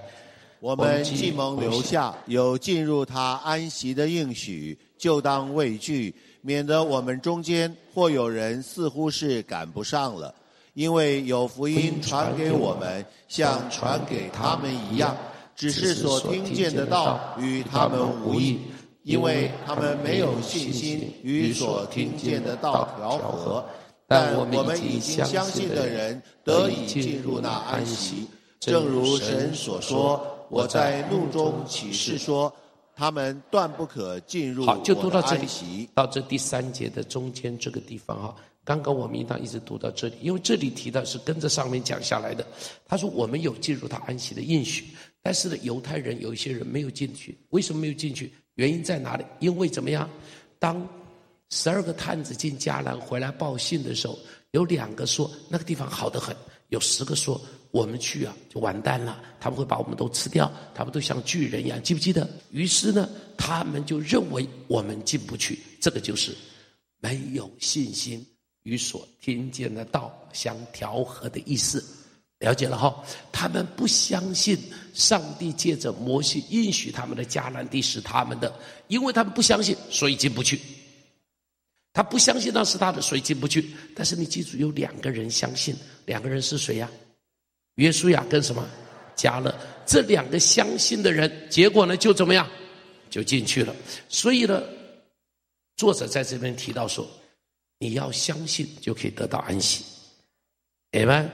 [0.61, 10.35] 我们既蒙留下有进入他安息的应许，就当畏惧，免得我们中间或有人似乎是赶不上了，
[10.75, 15.17] 因为有福音传给我们，像传给他们一样，
[15.57, 18.59] 只是所听见的道与他们无异，
[19.03, 23.65] 因为他们没有信心与所听见的道调和。
[24.13, 28.29] 但我们已经相信的人得以进入那安息，
[28.61, 32.55] 正如神所说：“我在怒中起誓说，
[32.95, 38.37] 他们断不可进入。”好，就读到这里，到这第三节的中间这个地方哈。
[38.65, 42.47] 刚刚我们应当一直读到这里，因为这里提到是跟着上面讲下来的。
[42.87, 44.89] 他说：“我们有进入他安息的应许，
[45.21, 47.37] 但是呢，犹太人有一些人没有进去。
[47.51, 48.33] 为什么没有进去？
[48.57, 49.25] 原因在哪里？
[49.41, 50.09] 因为怎么样？
[50.59, 50.87] 当
[51.55, 54.19] 十二个探子进迦南回来报信的时候，
[54.53, 56.35] 有两个说那个地方好得很，
[56.71, 57.39] 有十个说
[57.71, 62.27] 我们去啊就完蛋了，他们会把我们都吃掉，他们都像巨人一样，记不记得？
[62.53, 66.35] 于是呢，他们就认为我们进不去，这个就是
[67.01, 68.27] 没有信心
[68.63, 71.85] 与所听见的道相调和的意思，
[72.39, 73.05] 了解了哈？
[73.31, 74.59] 他们不相信
[74.95, 80.59] 上帝借着摩西应许他们的迦南地是他们的，因为他们不相信，所以进不去。
[81.93, 83.75] 他不相信那是他的，所以进不去。
[83.95, 85.77] 但是你记住，有两个人相信，
[86.07, 86.91] 两个人是谁呀？
[87.75, 88.67] 约书亚跟什么？
[89.15, 89.55] 加勒。
[89.85, 92.49] 这两个相信的人，结果呢就怎么样？
[93.11, 93.77] 就进去了。
[94.09, 94.63] 所以呢，
[95.77, 97.07] 作者在这边提到说，
[97.79, 99.85] 你要相信就可以得到安息。
[100.93, 101.31] 明白？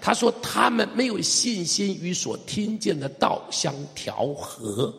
[0.00, 4.94] 他说他们没有信心与所听见的道相调和，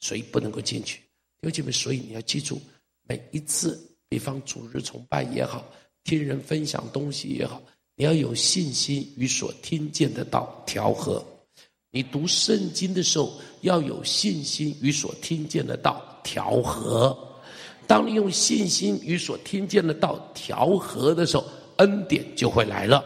[0.00, 1.00] 所以不能够进去。
[1.40, 2.60] 弟兄姐妹，所以你要记住，
[3.08, 3.93] 每一次。
[4.14, 5.64] 比方主日崇拜也好，
[6.04, 7.60] 听人分享东西也好，
[7.96, 11.20] 你要有信心与所听见的道调和。
[11.90, 17.18] 你读圣经的时候要有信心与所听见的道调和。
[17.88, 21.44] 当你用信心与所听见的道调和的时候，
[21.78, 23.04] 恩典就会来了。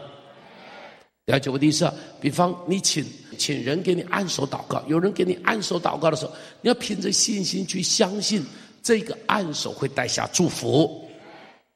[1.25, 1.91] 了解我的意思？
[2.21, 3.03] 比方你请
[3.35, 6.31] 请人给你按手祷告，有人给你按手祷告的时候，
[6.61, 8.45] 你要凭着信心去相信。
[8.81, 11.07] 这个按手会带下祝福，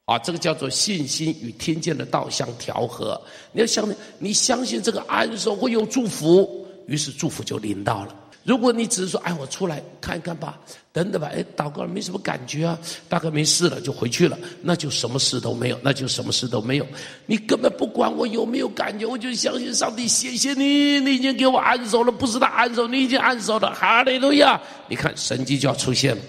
[0.05, 3.19] 啊，这个叫做信心与听见的道相调和。
[3.51, 8.15] 你要相信，你相信这个按手会有祝福，于是祝福就临到了。
[8.45, 10.59] 如果你只是说，哎，我出来看一看吧，
[10.91, 12.77] 等等吧，哎，祷告没什么感觉啊，
[13.07, 16.85] 大概没事了就回去了，那就什么事都没有，那就什么事都没有。
[17.25, 24.61] 你根本不管我有没有感觉，我就相信上帝，谢谢你，你已经给我按手了，不是他按手，你已经按手了，哈利路亚！
[24.89, 26.21] 你看神迹就要出现了。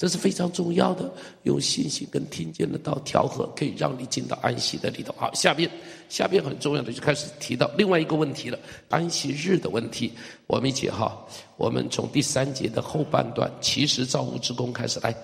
[0.00, 5.14] 这是非常重要的，用信心跟听见的道调和，可以让你进到安息的里头。
[5.18, 5.70] 好，下面
[6.08, 10.10] 下面很重要的就开始提到另外一个问题了，安息日的问题。
[10.46, 11.22] 我们一起哈，
[11.58, 15.14] 我们从第三节的后半段，其实造物之功开始来。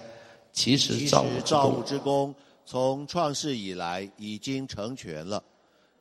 [0.52, 2.34] 其实造物之功
[2.66, 5.42] 从创世以来已经成全了。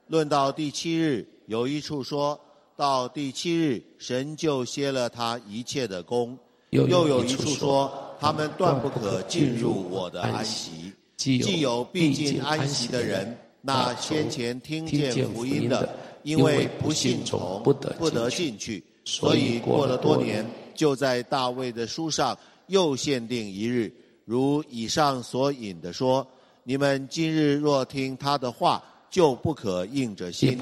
[0.08, 2.38] 论到第七日，有一处说
[2.76, 6.38] 到第七日，神就歇了他一切的工。
[6.72, 8.05] 又有一处说。
[8.20, 10.94] 他们断不可进入我的安息。
[11.18, 15.90] 既有必进安息的人，那先前听见福音的，
[16.24, 17.74] 因为不信从，不
[18.10, 18.84] 得进去。
[19.06, 20.46] 所以过了多年，
[20.76, 22.38] 就在大卫的书上
[22.68, 23.92] 又限定一日，
[24.26, 26.28] 如以上所引的说：
[26.64, 30.60] 你们今日若听他的话，就不可硬着心。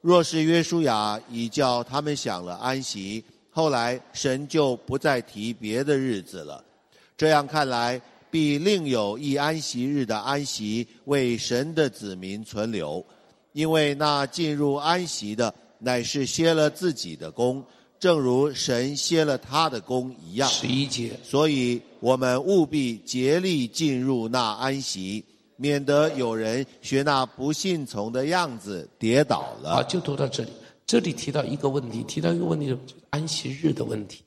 [0.00, 3.22] 若是约书亚已叫他们享了安息。
[3.56, 6.62] 后来神就不再提别的日子了，
[7.16, 7.98] 这样看来，
[8.30, 13.02] 必另有一安息日的安息为神的子民存留，
[13.54, 17.64] 因为那进入安息的，乃是歇了自己的功，
[17.98, 20.46] 正如神歇了他的功一样。
[20.50, 25.24] 十一节，所以我们务必竭力进入那安息，
[25.56, 29.76] 免得有人学那不信从的样子跌倒了。
[29.76, 30.50] 好，就读到这里。
[30.86, 34.22] 这里提到一个问题，提到一个问题，就是安息日的问题。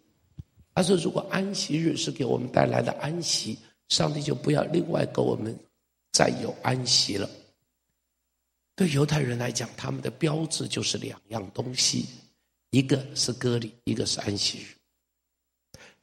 [0.75, 3.57] 他说，如果安息日是给我们带来的安息，
[3.87, 5.57] 上帝就不要另外给我们
[6.11, 7.29] 再有安息了。
[8.75, 12.05] 对犹太人来讲，他们的标志就是两样东西，
[12.71, 14.67] 一个是割礼，一个是安息日。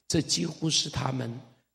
[0.08, 1.30] 这几乎是他们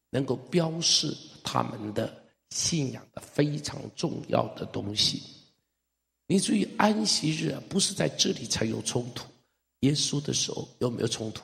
[0.09, 2.11] 能够标示他们的
[2.49, 5.21] 信仰的非常重要的东西。
[6.31, 9.27] 你注意，安息日啊不是在这里才有冲突，
[9.81, 11.43] 耶稣的时候有没有冲突？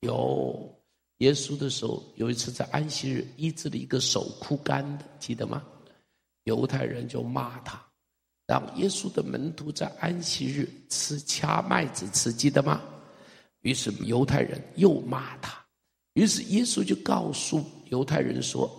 [0.00, 0.72] 有。
[1.18, 5.62] 耶稣的时候有一次在安息日医治了一个手枯干的，记得吗？
[6.44, 7.78] 犹太人就骂他。
[8.46, 12.82] 让耶稣的门徒在安息日吃掐麦子吃，记得吗？
[13.60, 15.62] 于是犹太人又骂他。
[16.14, 18.70] 于是耶稣就告诉犹太人说：“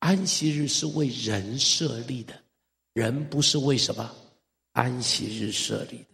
[0.00, 2.34] 安息日是为人设立的，
[2.92, 4.10] 人不是为什么
[4.72, 6.06] 安息日设立的。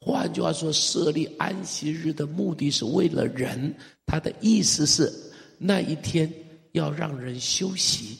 [0.00, 3.74] 换句话说，设立安息日的目的是为了人。
[4.06, 5.12] 他的意思是，
[5.58, 6.32] 那一天
[6.72, 8.18] 要让人休息，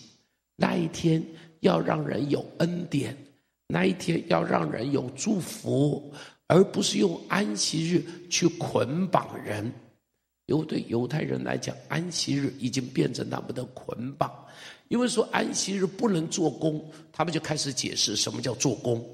[0.57, 1.23] 那一天。”
[1.61, 3.17] 要让人有恩典，
[3.67, 6.13] 那一天要让人有祝福，
[6.47, 9.73] 而不是用安息日去捆绑人。
[10.45, 14.31] 因为对犹太人来讲，安息日已经变成他们的捆绑。
[14.89, 19.05] 因为说安息日不能做工，他们就开始解释什么叫做工，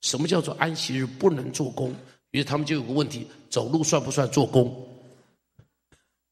[0.00, 1.94] 什么叫做安息日不能做工。
[2.30, 4.74] 于是他们就有个问题：走路算不算做工？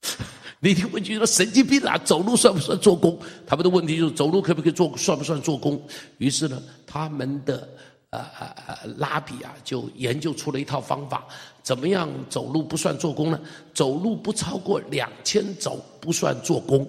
[0.63, 3.19] 你听问句说神经病啊，走路算不算做工？
[3.47, 5.83] 他们的问题就是走路可不可以做，算不算做工？
[6.19, 7.69] 于是呢，他们的
[8.11, 11.27] 呃呃呃拉比啊，就研究出了一套方法，
[11.63, 13.41] 怎么样走路不算做工呢？
[13.75, 16.87] 走路不超过两千走不算做工，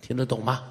[0.00, 0.62] 听得懂吗？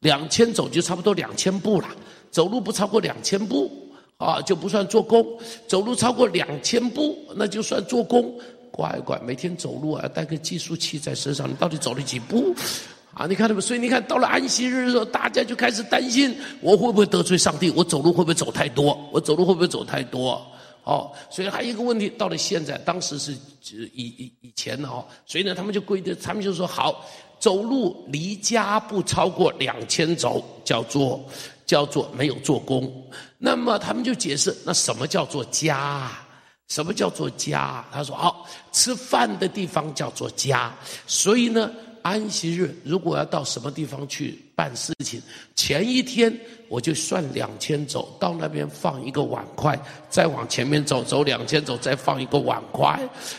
[0.00, 1.88] 两千走就差不多两千步了，
[2.30, 3.70] 走路不超过两千步
[4.18, 5.26] 啊就不算做工，
[5.66, 8.32] 走路超过两千步那就算做工。
[8.70, 12.54] 乖乖，每天走路啊，带个计数器在身上，你到底走了几步？
[13.14, 13.60] 啊，你看到没？
[13.62, 17.70] 所以你看到了安息日的时候，大家就开始担心，我会不会得罪上帝？
[17.70, 18.98] 我走路会不会走太多？
[19.10, 20.46] 我走路会不会走太多？
[20.84, 23.32] 哦，所以还有一个问题，到了现在，当时是
[23.62, 27.02] 以以以前哦，所以呢，他们就规定，他们就说好，
[27.38, 31.24] 走路离家不超过两千走，叫做
[31.64, 32.90] 叫做没有做工。
[33.38, 36.10] 那么他们就解释，那什么叫做家？
[36.68, 37.84] 什么叫做家？
[37.92, 38.34] 他说：“哦，
[38.72, 40.74] 吃饭的地方叫做家。
[41.06, 41.70] 所以呢，
[42.02, 45.22] 安息日如果要到什么地方去办事情，
[45.54, 46.36] 前一天
[46.68, 52.98] 我就算两千走，到那边放一个碗筷，再往前面走，走两千走，再放一个碗筷，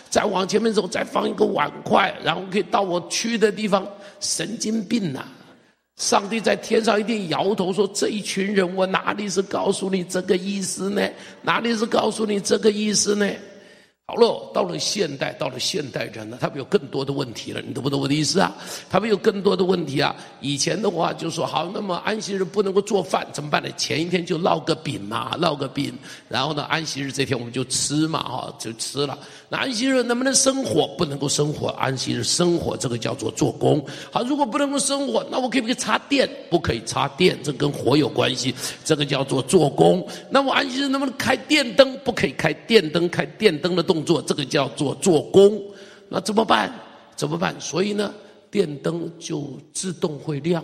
[0.10, 3.88] 再往前面走，再放一个碗筷，然后可以到我去的地方。
[4.20, 5.26] 神经病呐！”
[5.98, 11.02] 上帝在天上一定摇头说：“这一群人，我哪里是告诉你这个意思呢？
[11.42, 13.28] 哪里是告诉你这个意思呢？”
[14.10, 18.56] 好了，到了现代，到了现代人了，他们有更多的问题了，你懂不懂我的意思啊？
[18.90, 20.16] 他们有更多的问题啊！
[20.40, 23.70] 以前的话就说好，那么安息日不能够做饭怎么办呢？
[23.76, 25.94] 前一天就烙个饼嘛，烙个饼，
[26.30, 29.20] 然后呢，安息日这天我们就吃嘛，哈，就吃了。
[29.50, 30.88] 那安息日能不能生火？
[30.98, 33.84] 不能够生火，安息日生火这个叫做做工。
[34.12, 36.30] 好，如果不能够生火，那我可不可以插电？
[36.52, 38.54] 不可以插电，这跟火有关系，
[38.86, 40.08] 这个叫做做工。
[40.30, 41.98] 那我安息日能不能开电灯？
[42.04, 43.88] 不可以开电灯，开电灯的。
[43.88, 45.64] 动作这个叫做做工，
[46.10, 46.70] 那怎么办？
[47.16, 47.56] 怎么办？
[47.58, 48.14] 所以呢，
[48.52, 50.62] 电灯就自动会亮。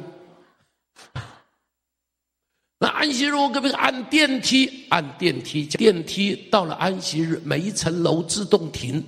[2.84, 4.70] 那安息日我可不可以按电梯？
[4.90, 9.02] 按电梯，电梯到了安息日，每一层楼自动停。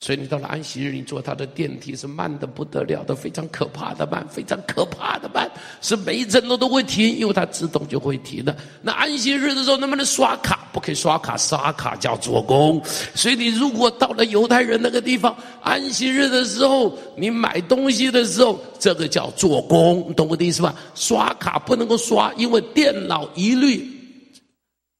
[0.00, 5.50] 所以你到了安息日，你坐他的电梯是慢的不得了的，非常可怕的慢，非常可怕的慢，
[5.80, 8.54] 是每一层楼都会停，因为它自动就会停的。
[8.82, 10.68] 那安息日的时候能不能刷卡？
[10.70, 12.80] 不可以刷卡，刷卡叫做工。
[13.14, 20.74] 所以你如果到了犹太人那个地方，安息日的时候，你买东西的时候，这个叫做工，你懂我的意思吧？
[20.94, 23.90] 刷卡不能够刷，因为电脑一律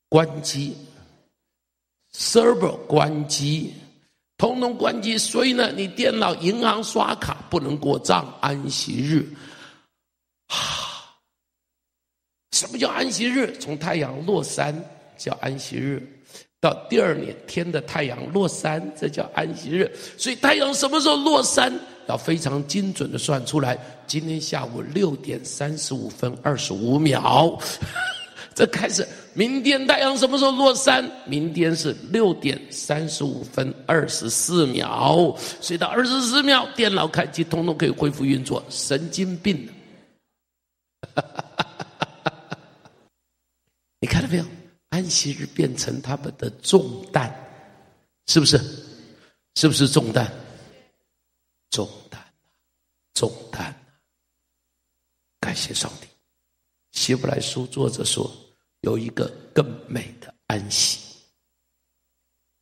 [0.08, 0.74] 关机
[2.16, 3.74] ，server 关机。
[4.38, 8.32] 通通关机，所以呢，你电脑、银行刷卡不能过账。
[8.40, 9.24] 安息日，
[10.48, 11.16] 啊，
[12.52, 13.56] 什么叫安息日？
[13.58, 14.74] 从太阳落山
[15.16, 16.02] 叫安息日，
[16.60, 19.90] 到第二年天的太阳落山，这叫安息日。
[20.18, 21.72] 所以太阳什么时候落山，
[22.06, 23.78] 要非常精准的算出来。
[24.06, 27.58] 今天下午六点三十五分二十五秒，
[28.54, 29.06] 这开始
[29.36, 31.04] 明天太阳什么时候落山？
[31.26, 38.64] 明天是六点三十五分二十四秒，睡到二十四秒，电脑开机，通通可以恢复运作。
[38.70, 39.68] 神经病！
[44.00, 44.44] 你看到没有？
[44.88, 47.30] 安息日变成他们的重担，
[48.28, 48.58] 是不是？
[49.56, 50.32] 是不是重担？
[51.68, 52.18] 重担，
[53.12, 53.78] 重担。
[55.40, 56.06] 感谢上帝。
[56.92, 58.34] 希伯来书作者说
[58.82, 60.98] ：“有一个更美的安息，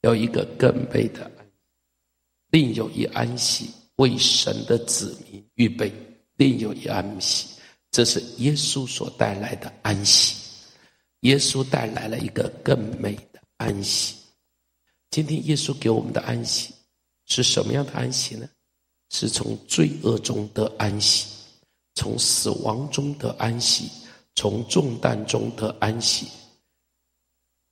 [0.02, 1.46] 有一个更美的安，
[2.50, 5.92] 另有一安息为神的子民预备，
[6.36, 7.48] 另有一安息，
[7.90, 10.36] 这是耶稣所带来的安息。
[11.20, 14.16] 耶稣带来了一个更美的安息。
[15.10, 16.74] 今天耶稣给我们的安息
[17.26, 18.48] 是什么样的安息呢？
[19.10, 21.26] 是从罪恶中得安息，
[21.94, 23.90] 从死亡中得安息。”
[24.36, 26.26] 从重担中得安息，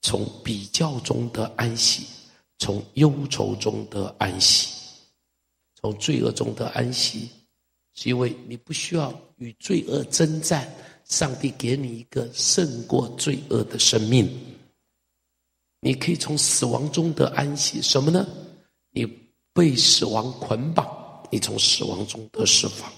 [0.03, 2.07] 从比较中得安息，
[2.59, 4.69] 从忧愁中得安息，
[5.81, 7.29] 从罪恶中得安息，
[7.95, 10.73] 是因为你不需要与罪恶征战，
[11.05, 14.31] 上帝给你一个胜过罪恶的生命。
[15.81, 18.25] 你可以从死亡中得安息，什么呢？
[18.91, 19.05] 你
[19.53, 20.87] 被死亡捆绑，
[21.29, 22.91] 你从死亡中得释放，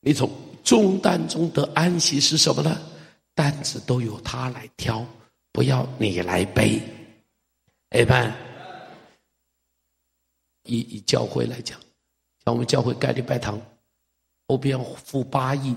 [0.00, 0.30] 你从
[0.62, 2.78] 重担中得安息是什么呢？
[3.40, 5.02] 担子都由他来挑，
[5.50, 6.78] 不要你来背。
[7.88, 8.30] 哎，盼
[10.64, 11.80] 以以教会来讲，
[12.44, 13.58] 像我们教会盖礼拜堂，
[14.46, 15.74] 后边付八亿，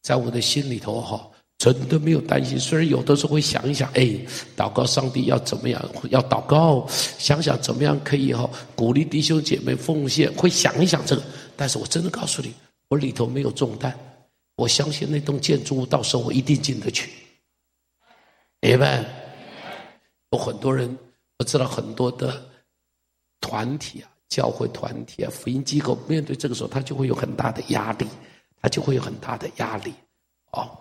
[0.00, 2.58] 在我的心里头哈，真的没有担心。
[2.58, 4.18] 虽然有的时候会想一想，哎，
[4.56, 11.22] 祷告上帝要怎么样，要祷告，想想怎么样可以哈，鼓励弟兄姐妹奉献，会想一想这个。
[11.54, 12.54] 但是我真的告诉你，
[12.88, 13.94] 我里头没有重担。
[14.56, 17.10] 我相信那栋建筑物到时候我一定进得去。
[18.60, 19.04] 明白？
[20.30, 20.96] 有很多人，
[21.38, 22.44] 我知道很多的
[23.40, 28.06] 团体啊，教会团体啊，福音机构面对这个时候，他就会有很大的压力，
[28.60, 29.92] 他就会有很大的压力。
[30.52, 30.78] 哦，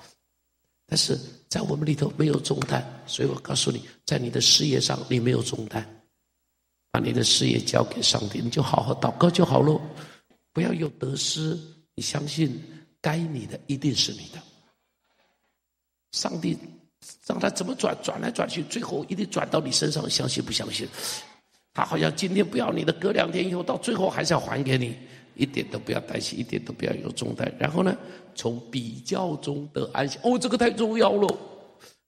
[0.87, 1.19] 但是
[1.49, 5.83] 在我们里头没有重担，所以我告诉你，在你的事业上你没有重担，
[6.89, 9.81] 把你的事业交给上帝，你就好好祷告就好喽，
[10.51, 11.59] 不要有得失，
[11.95, 12.59] 你相信。
[13.03, 14.41] 该你的一定是你的，
[16.13, 16.57] 上帝
[17.27, 20.88] 让他怎么转转来转去，最后一定转到你身上，相信不相信？
[21.73, 24.95] 他好像今天不要你的，隔两天以后到最后还是要还给你，
[25.35, 27.53] 一点都不要担心，一点都不要有重担。
[27.59, 27.93] 然后呢，
[28.35, 30.17] 从比较中得安息。
[30.23, 31.38] 哦，这个太重要了。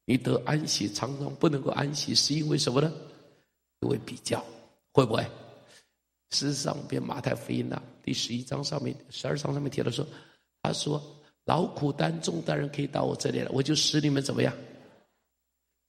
[0.05, 2.89] 你得安息，常常不能够安息，是因为什么呢？
[3.81, 4.41] 因为比较，
[4.93, 5.21] 会不会？
[6.29, 10.07] 事实上，编马太福音啊，第十一章上面、十二章上面提到说。
[10.65, 11.01] 他说
[11.45, 14.53] ：“劳苦担重担人可以到我这里来，我就使你们怎么样？”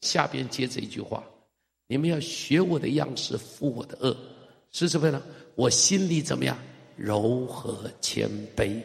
[0.03, 1.25] 下边接着一句话
[1.89, 4.17] ：“你们要学我的样式，负我的轭，
[4.71, 5.23] 是什么呢？
[5.55, 6.57] 我心里怎么样？
[6.97, 8.83] 柔和谦卑。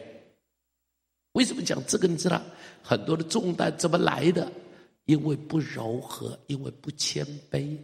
[1.32, 2.08] 为什么讲这个？
[2.08, 2.42] 你知道
[2.82, 4.50] 很多的重担怎么来的？
[5.04, 7.76] 因为不柔和，因为不谦卑，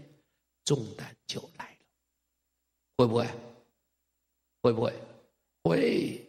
[0.65, 1.77] 重担就来了。
[2.97, 3.27] 会不会？
[4.63, 4.93] 会不会？
[5.63, 6.27] 会，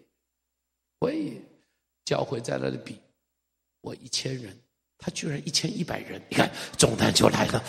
[1.00, 1.42] 会。”
[2.10, 3.00] 教会在那里比，
[3.82, 4.60] 我一千人，
[4.98, 7.64] 他居然一千一百人，你看重担就来了，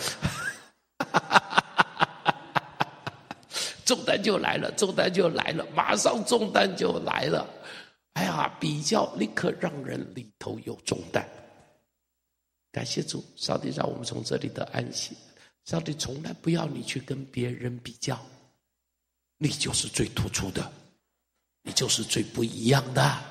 [3.85, 7.47] 重担就来了，重担就来了，马上重担就来了，
[8.13, 11.23] 哎呀，比较立刻让人里头有重担。
[12.71, 15.15] 感谢主，上帝让我们从这里得安息。
[15.65, 18.19] 上帝从来不要你去跟别人比较，
[19.37, 20.73] 你就是最突出的，
[21.61, 23.30] 你就是最不一样的。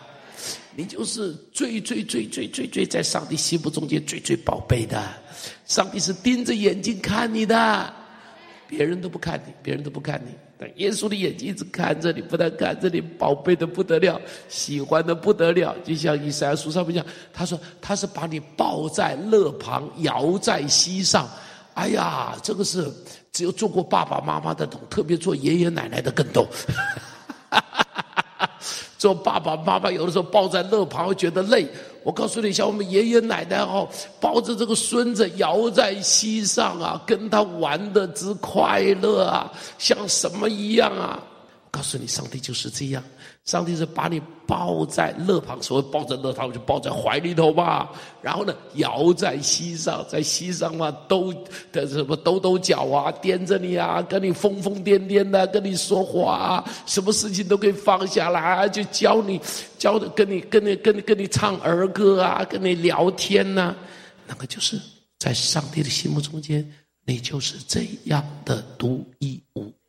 [0.74, 5.02] 你就是最最最最最最在上帝心目中间最最宝贝的，
[5.66, 7.92] 上帝是盯着眼睛看你的，
[8.68, 21.28] 别人都不看你，别人都不看你，但耶稣的眼睛一直看着你，不但看着你，宝贝的不得了，喜欢的不得了，就像以赛亚书上面讲，他说他是把你抱在肋旁，摇在膝上，
[21.74, 22.90] 哎呀，这个是
[23.32, 26.46] 只有做过爸爸妈妈的懂，特别做爷爷奶奶的更懂。
[29.00, 31.66] 做爸爸妈妈有的时候抱在肋旁会觉得累，
[32.02, 33.88] 我告诉你，像我们爷爷奶奶哦，
[34.20, 41.18] 抱着这个孙子摇在膝上啊，跟他玩的之快乐啊，像什么一样啊！
[41.70, 43.02] 告诉你，上帝就是这样。
[43.44, 47.90] 上帝是把你抱在肋旁，所谓抱在肋旁，就抱在怀里头吧。
[48.20, 51.32] 然后呢，摇在膝上，在膝上嘛，抖
[51.72, 59.40] 的什么抖抖脚啊，颠着你啊，跟你疯疯癫癫的，跟你说话啊，什么事情都可以放下来，就教你
[59.78, 63.74] 教的，跟你跟你跟你跟你唱儿歌啊，跟你聊天呐、
[64.26, 64.78] 那个就是
[65.18, 66.70] 在上帝的心目中间，
[67.06, 69.79] 你就是这样的独一无二。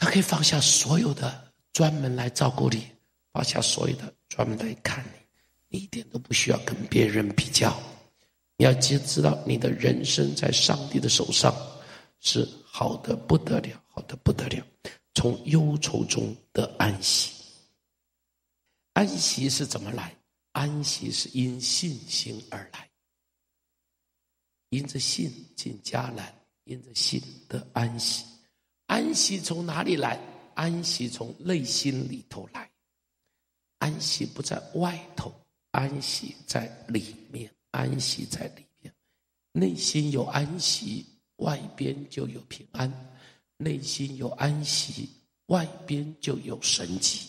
[0.00, 2.88] 他可以放下所有的，专门来照顾你，
[3.34, 5.20] 放下所有的，专门来看你。
[5.68, 7.78] 你一点都不需要跟别人比较。
[8.56, 11.54] 你要知知道，你的人生在上帝的手上
[12.20, 14.66] 是好的不得了，好的不得了。
[15.14, 17.32] 从忧愁中得安息。
[18.94, 20.16] 安息是怎么来？
[20.52, 22.88] 安息是因信心而来。
[24.70, 28.24] 因着信进迦南，因着信得安息。
[28.90, 30.18] 安息从哪里来？
[30.54, 32.68] 安息从内心里头来。
[33.78, 35.32] 安息不在外头，
[35.70, 37.48] 安息在里面。
[37.70, 38.92] 安息在里面，
[39.52, 41.06] 内心有安息，
[41.36, 42.90] 外边就有平安；
[43.58, 45.08] 内心有安息，
[45.46, 47.28] 外边就有神迹。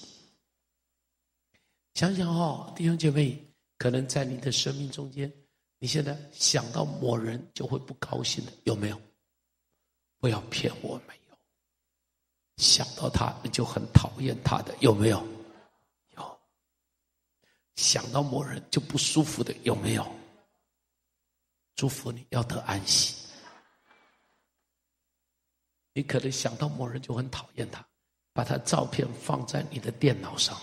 [1.93, 3.37] 想想哦，弟兄姐妹，
[3.77, 5.31] 可能在你的生命中间，
[5.77, 8.99] 你现在想到某人就会不高兴的，有没有？
[10.17, 11.20] 不要骗我，们。
[12.61, 15.17] 想到他你就很讨厌他的，有没有？
[16.15, 16.39] 有。
[17.75, 20.05] 想到某人就不舒服的，有没有？
[21.75, 23.15] 祝福你要得安息。
[25.93, 27.83] 你可能想到某人就很讨厌他，
[28.31, 30.55] 把他照片放在你的电脑上，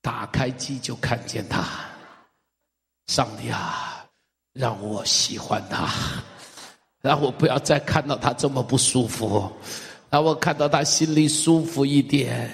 [0.00, 1.84] 打开机就看见他。
[3.08, 4.08] 上帝啊，
[4.52, 5.88] 让我喜欢他，
[7.00, 9.52] 让我不要再看到他这么不舒服，
[10.16, 12.50] 让我看到他心里舒服一点。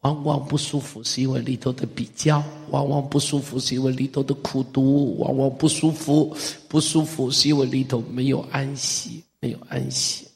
[0.00, 6.34] 往往不舒服是因为里头的比较，往往不舒服是因为里头的苦读，往往不舒服，
[6.70, 10.26] 不舒服是因为里头没有安息，没有安息，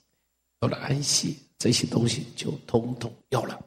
[0.60, 3.58] 有了安息，这些东西就统统有了。